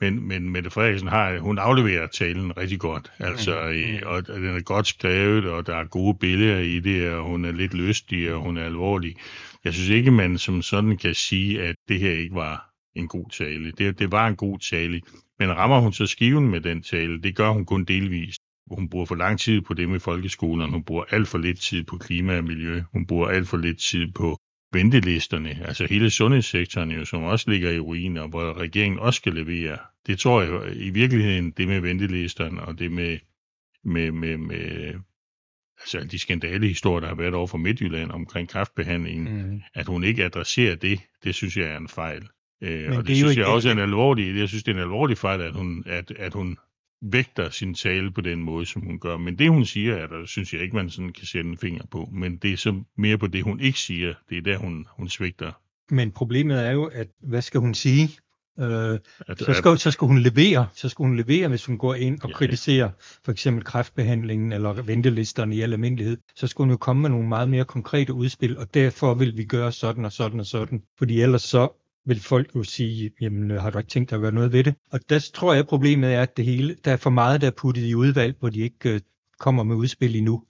Men, 0.00 0.28
men 0.28 0.50
Mette 0.50 0.70
Frederiksen 0.70 1.08
har, 1.08 1.38
hun 1.38 1.58
afleverer 1.58 2.06
talen 2.06 2.56
rigtig 2.56 2.80
godt. 2.80 3.12
Altså, 3.18 3.62
Mhm. 3.72 3.90
mm. 3.94 4.06
og 4.06 4.26
den 4.26 4.46
er 4.46 4.60
godt 4.62 4.86
skrevet, 4.86 5.44
og 5.44 5.66
der 5.66 5.76
er 5.76 5.84
gode 5.84 6.18
billeder 6.18 6.58
i 6.58 6.80
det, 6.80 7.10
og 7.10 7.24
hun 7.24 7.44
er 7.44 7.52
lidt 7.52 7.74
lystig, 7.74 8.34
og 8.34 8.40
hun 8.40 8.56
er 8.56 8.64
alvorlig. 8.64 9.16
Jeg 9.64 9.74
synes 9.74 9.88
ikke, 9.88 10.10
man 10.10 10.38
som 10.38 10.62
sådan 10.62 10.96
kan 10.96 11.14
sige, 11.14 11.62
at 11.62 11.76
det 11.88 12.00
her 12.00 12.10
ikke 12.12 12.34
var 12.34 12.68
en 12.96 13.08
god 13.08 13.30
tale. 13.30 13.72
Det, 13.78 13.98
det 13.98 14.12
var 14.12 14.28
en 14.28 14.36
god 14.36 14.58
tale. 14.58 15.00
Men 15.38 15.50
rammer 15.56 15.80
hun 15.80 15.92
så 15.92 16.06
skiven 16.06 16.50
med 16.50 16.60
den 16.60 16.82
tale? 16.82 17.22
Det 17.22 17.36
gør 17.36 17.50
hun 17.50 17.64
kun 17.64 17.84
delvist. 17.84 18.40
Hun 18.70 18.88
bruger 18.88 19.06
for 19.06 19.14
lang 19.14 19.40
tid 19.40 19.60
på 19.60 19.74
det 19.74 19.88
med 19.88 20.00
folkeskolerne. 20.00 20.72
Hun 20.72 20.82
bruger 20.84 21.04
alt 21.10 21.28
for 21.28 21.38
lidt 21.38 21.60
tid 21.60 21.84
på 21.84 21.96
klima 21.96 22.36
og 22.38 22.44
miljø. 22.44 22.82
Hun 22.92 23.06
bruger 23.06 23.28
alt 23.28 23.48
for 23.48 23.56
lidt 23.56 23.78
tid 23.78 24.12
på 24.12 24.38
ventelisterne. 24.72 25.58
Altså 25.68 25.86
hele 25.90 26.10
sundhedssektoren, 26.10 26.90
jo, 26.90 27.04
som 27.04 27.22
også 27.22 27.50
ligger 27.50 27.70
i 27.70 27.78
ruiner, 27.78 28.26
hvor 28.26 28.58
regeringen 28.58 28.98
også 29.00 29.16
skal 29.18 29.32
levere. 29.34 29.78
Det 30.06 30.18
tror 30.18 30.42
jeg 30.42 30.76
i 30.76 30.90
virkeligheden, 30.90 31.50
det 31.50 31.68
med 31.68 31.80
ventelisterne 31.80 32.62
og 32.62 32.78
det 32.78 32.92
med, 32.92 33.18
med, 33.84 34.12
med, 34.12 34.36
med 34.36 34.94
altså 35.80 36.08
de 36.10 36.18
skandalehistorier, 36.18 37.00
der 37.00 37.08
har 37.08 37.14
været 37.14 37.34
over 37.34 37.46
for 37.46 37.58
Midtjylland 37.58 38.10
omkring 38.10 38.48
kræftbehandlingen, 38.48 39.50
Mm. 39.52 39.60
at 39.74 39.86
hun 39.86 40.04
ikke 40.04 40.24
adresserer 40.24 40.74
det, 40.76 41.00
det 41.24 41.34
synes 41.34 41.56
jeg 41.56 41.66
er 41.66 41.76
en 41.76 41.88
fejl. 41.88 42.22
Øh, 42.62 42.82
Men 42.82 42.90
og 42.92 42.96
det, 42.96 43.06
det 43.06 43.16
synes 43.16 43.32
ikke- 43.32 43.40
jeg 43.42 43.48
også 43.54 43.68
er 43.68 43.72
en 43.72 43.78
alvorlig, 43.78 44.36
jeg 44.36 44.48
synes, 44.48 44.64
det 44.64 44.70
er 44.72 44.76
en 44.76 44.80
alvorlig 44.82 45.18
fejl, 45.18 45.40
at 45.40 45.52
hun, 45.52 45.82
at, 45.86 46.10
at 46.10 46.32
hun 46.32 46.56
vægter 47.02 47.50
sin 47.50 47.74
tale 47.74 48.10
på 48.12 48.20
den 48.20 48.42
måde, 48.42 48.66
som 48.66 48.82
hun 48.82 48.98
gør. 48.98 49.16
Men 49.16 49.38
det, 49.38 49.50
hun 49.50 49.64
siger, 49.64 49.94
er 49.96 50.06
der, 50.06 50.26
synes 50.26 50.52
jeg 50.52 50.62
ikke, 50.62 50.76
man 50.76 50.90
sådan 50.90 51.12
kan 51.12 51.26
sætte 51.26 51.50
en 51.50 51.58
finger 51.58 51.82
på. 51.90 52.08
Men 52.12 52.36
det 52.36 52.52
er 52.52 52.56
så 52.56 52.82
mere 52.98 53.18
på 53.18 53.26
det, 53.26 53.42
hun 53.42 53.60
ikke 53.60 53.78
siger. 53.78 54.14
Det 54.30 54.38
er 54.38 54.42
der, 54.42 54.56
hun, 54.58 54.86
hun 54.96 55.08
svigter. 55.08 55.52
Men 55.90 56.10
problemet 56.12 56.66
er 56.66 56.70
jo, 56.70 56.84
at 56.84 57.08
hvad 57.22 57.42
skal 57.42 57.60
hun 57.60 57.74
sige? 57.74 58.08
Øh, 58.60 58.98
At, 59.28 59.38
så, 59.38 59.54
skal, 59.54 59.78
så 59.78 59.90
skal 59.90 60.06
hun 60.06 60.18
levere, 60.18 60.66
så 60.74 60.88
skal 60.88 61.02
hun 61.02 61.16
levere, 61.16 61.48
hvis 61.48 61.64
hun 61.66 61.78
går 61.78 61.94
ind 61.94 62.20
og 62.22 62.28
Ja. 62.28 62.34
kritiserer 62.34 62.90
for 63.24 63.32
eksempel 63.32 63.64
kræftbehandlingen 63.64 64.52
eller 64.52 64.72
ventelisterne 64.72 65.56
i 65.56 65.60
al 65.60 65.72
almindelighed, 65.72 66.16
så 66.36 66.46
skal 66.46 66.62
hun 66.62 66.70
jo 66.70 66.76
komme 66.76 67.02
med 67.02 67.10
nogle 67.10 67.28
meget 67.28 67.48
mere 67.48 67.64
konkrete 67.64 68.12
udspil, 68.12 68.58
og 68.58 68.74
derfor 68.74 69.14
vil 69.14 69.36
vi 69.36 69.44
gøre 69.44 69.72
sådan 69.72 70.04
og 70.04 70.12
sådan 70.12 70.40
og 70.40 70.46
sådan, 70.46 70.82
fordi 70.98 71.20
ellers 71.20 71.42
så 71.42 71.68
vil 72.06 72.20
folk 72.20 72.54
jo 72.56 72.62
sige, 72.62 73.10
jamen 73.20 73.50
øh, 73.50 73.62
har 73.62 73.70
du 73.70 73.78
ikke 73.78 73.90
tænkt 73.90 74.10
dig 74.10 74.16
at 74.16 74.22
gøre 74.22 74.32
noget 74.32 74.52
ved 74.52 74.64
det? 74.64 74.74
Og 74.90 75.00
der 75.08 75.30
tror 75.34 75.54
jeg, 75.54 75.66
problemet 75.66 76.12
er, 76.14 76.22
at 76.22 76.36
det 76.36 76.44
hele, 76.44 76.76
der 76.84 76.92
er 76.92 76.96
for 76.96 77.10
meget, 77.10 77.40
der 77.40 77.46
er 77.46 77.50
puttet 77.56 77.82
i 77.82 77.94
udvalg, 77.94 78.36
hvor 78.40 78.48
de 78.48 78.60
ikke 78.60 78.90
øh, 78.90 79.00
kommer 79.38 79.62
med 79.62 79.76
udspil 79.76 80.16
endnu. 80.16 80.42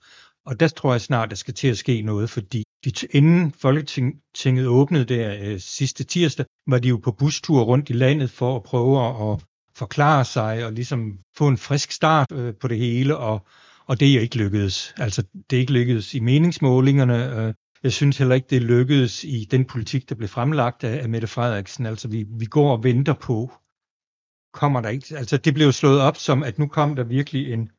Og 0.45 0.59
der 0.59 0.67
tror 0.67 0.91
jeg 0.91 1.01
snart, 1.01 1.29
der 1.29 1.35
skal 1.35 1.53
til 1.53 1.67
at 1.67 1.77
ske 1.77 2.01
noget, 2.01 2.29
fordi 2.29 2.63
de, 2.85 2.91
inden 3.11 3.51
Folketinget 3.51 4.67
åbnede 4.67 5.05
der 5.05 5.37
øh, 5.41 5.59
sidste 5.59 6.03
tirsdag, 6.03 6.45
var 6.67 6.79
de 6.79 6.87
jo 6.87 6.97
på 6.97 7.11
bustur 7.11 7.61
rundt 7.63 7.89
i 7.89 7.93
landet 7.93 8.29
for 8.29 8.55
at 8.55 8.63
prøve 8.63 9.31
at 9.31 9.39
forklare 9.75 10.25
sig 10.25 10.65
og 10.65 10.73
ligesom 10.73 11.19
få 11.37 11.47
en 11.47 11.57
frisk 11.57 11.91
start 11.91 12.31
øh, 12.31 12.53
på 12.61 12.67
det 12.67 12.77
hele, 12.77 13.17
og, 13.17 13.47
og 13.85 13.99
det 13.99 14.09
er 14.09 14.13
jo 14.13 14.21
ikke 14.21 14.37
lykkedes. 14.37 14.93
Altså, 14.97 15.23
det 15.49 15.55
er 15.55 15.59
ikke 15.59 15.73
lykkedes 15.73 16.13
i 16.13 16.19
meningsmålingerne. 16.19 17.47
Øh, 17.47 17.53
jeg 17.83 17.93
synes 17.93 18.17
heller 18.17 18.35
ikke, 18.35 18.47
det 18.49 18.61
lykkedes 18.61 19.23
i 19.23 19.47
den 19.51 19.65
politik, 19.65 20.09
der 20.09 20.15
blev 20.15 20.29
fremlagt 20.29 20.83
af, 20.83 21.03
af 21.03 21.09
Mette 21.09 21.27
Frederiksen. 21.27 21.85
Altså, 21.85 22.07
vi, 22.07 22.25
vi 22.29 22.45
går 22.45 22.71
og 22.77 22.83
venter 22.83 23.13
på, 23.13 23.51
kommer 24.53 24.81
der 24.81 24.89
ikke... 24.89 25.17
Altså, 25.17 25.37
det 25.37 25.53
blev 25.53 25.71
slået 25.71 26.01
op 26.01 26.17
som, 26.17 26.43
at 26.43 26.59
nu 26.59 26.67
kom 26.67 26.95
der 26.95 27.03
virkelig 27.03 27.53
en... 27.53 27.69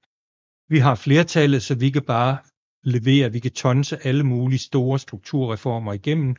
Vi 0.69 0.79
har 0.79 0.95
flertallet, 0.95 1.63
så 1.63 1.75
vi 1.75 1.91
kan 1.91 2.03
bare 2.03 2.39
levere, 2.83 3.33
vi 3.33 3.39
kan 3.39 3.51
tonse 3.51 4.07
alle 4.07 4.25
mulige 4.25 4.59
store 4.59 4.99
strukturreformer 4.99 5.93
igennem. 5.93 6.37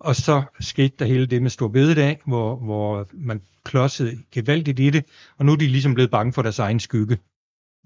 Og 0.00 0.16
så 0.16 0.42
skete 0.60 0.96
der 0.98 1.04
hele 1.04 1.26
det 1.26 1.42
med 1.42 1.50
Stor 1.50 1.68
Bededag, 1.68 2.20
hvor, 2.26 2.56
hvor 2.56 3.08
man 3.12 3.42
klodsede 3.64 4.22
gevaldigt 4.32 4.80
i 4.80 4.90
det, 4.90 5.04
og 5.36 5.44
nu 5.44 5.52
er 5.52 5.56
de 5.56 5.66
ligesom 5.66 5.94
blevet 5.94 6.10
bange 6.10 6.32
for 6.32 6.42
deres 6.42 6.58
egen 6.58 6.80
skygge. 6.80 7.18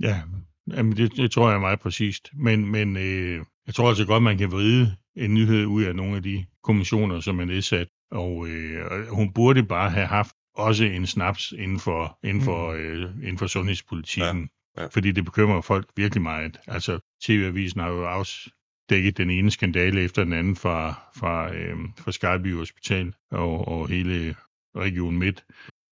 Ja, 0.00 0.22
jamen 0.70 0.96
det, 0.96 1.16
det 1.16 1.30
tror 1.30 1.48
jeg 1.48 1.56
er 1.56 1.60
meget 1.60 1.80
præcist. 1.80 2.30
Men, 2.34 2.66
men 2.66 2.96
øh, 2.96 3.44
jeg 3.66 3.74
tror 3.74 3.88
altså 3.88 4.06
godt, 4.06 4.22
man 4.22 4.38
kan 4.38 4.52
vride 4.52 4.96
en 5.16 5.34
nyhed 5.34 5.64
ud 5.66 5.82
af 5.82 5.96
nogle 5.96 6.16
af 6.16 6.22
de 6.22 6.44
kommissioner, 6.64 7.20
som 7.20 7.40
er 7.40 7.44
nedsat. 7.44 7.88
Og 8.10 8.48
øh, 8.48 9.06
hun 9.08 9.32
burde 9.32 9.62
bare 9.62 9.90
have 9.90 10.06
haft 10.06 10.32
også 10.54 10.84
en 10.84 11.06
snaps 11.06 11.52
inden 11.58 11.78
for, 11.80 12.18
inden 12.24 12.42
for, 12.42 12.70
øh, 12.72 13.02
inden 13.22 13.38
for 13.38 13.46
sundhedspolitikken. 13.46 14.48
Ja, 14.76 14.82
ja. 14.82 14.88
Fordi 14.88 15.12
det 15.12 15.24
bekymrer 15.24 15.60
folk 15.60 15.86
virkelig 15.96 16.22
meget. 16.22 16.60
Altså, 16.66 16.98
TV-avisen 17.22 17.80
har 17.80 17.88
jo 17.88 18.04
afdækket 18.04 19.16
den 19.16 19.30
ene 19.30 19.50
skandale 19.50 20.00
efter 20.00 20.24
den 20.24 20.32
anden 20.32 20.56
fra, 20.56 21.00
fra, 21.16 21.54
øh, 21.54 21.76
fra 21.98 22.12
Skyby 22.12 22.54
Hospital 22.56 23.12
og, 23.30 23.68
og 23.68 23.88
hele 23.88 24.34
Region 24.76 25.18
Midt. 25.18 25.44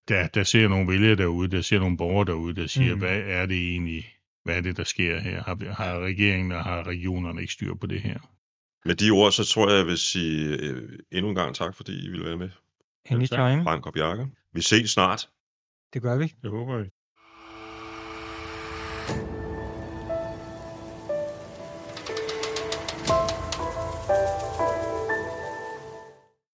Der, 0.07 0.27
der 0.27 0.43
ser 0.43 0.67
nogle 0.67 0.87
vælgere 0.91 1.15
derude, 1.15 1.47
der 1.51 1.61
ser 1.61 1.79
nogle 1.79 1.97
borgere 1.97 2.25
derude, 2.25 2.55
der 2.55 2.67
siger, 2.67 2.87
Mm. 2.87 2.93
mm. 2.93 2.99
hvad 2.99 3.21
er 3.25 3.45
det 3.45 3.57
egentlig, 3.71 4.05
hvad 4.43 4.57
er 4.57 4.61
det, 4.61 4.77
der 4.77 4.83
sker 4.83 5.19
her? 5.19 5.43
Har, 5.43 5.73
har 5.73 5.99
regeringen 5.99 6.51
og 6.51 6.63
har 6.63 6.87
regionerne 6.87 7.41
ikke 7.41 7.53
styr 7.53 7.73
på 7.73 7.87
det 7.87 8.01
her? 8.01 8.19
Med 8.85 8.95
de 8.95 9.09
ord, 9.11 9.31
så 9.31 9.43
tror 9.43 9.69
jeg, 9.69 9.77
jeg 9.77 9.85
vil 9.85 9.97
sige 9.97 10.57
øh, 10.57 10.99
endnu 11.11 11.29
en 11.29 11.35
gang 11.35 11.55
tak, 11.55 11.75
fordi 11.75 12.05
I 12.05 12.09
ville 12.09 12.25
være 12.25 12.37
med. 12.37 12.49
Anytime. 13.05 13.63
Frank 13.63 13.85
og 13.85 13.93
Bjarke. 13.93 14.27
Vi 14.53 14.61
ses 14.61 14.91
snart. 14.91 15.29
Det 15.93 16.01
gør 16.01 16.17
vi. 16.17 16.33
Det 16.41 16.49
håber 16.49 16.77
jeg. 16.77 16.89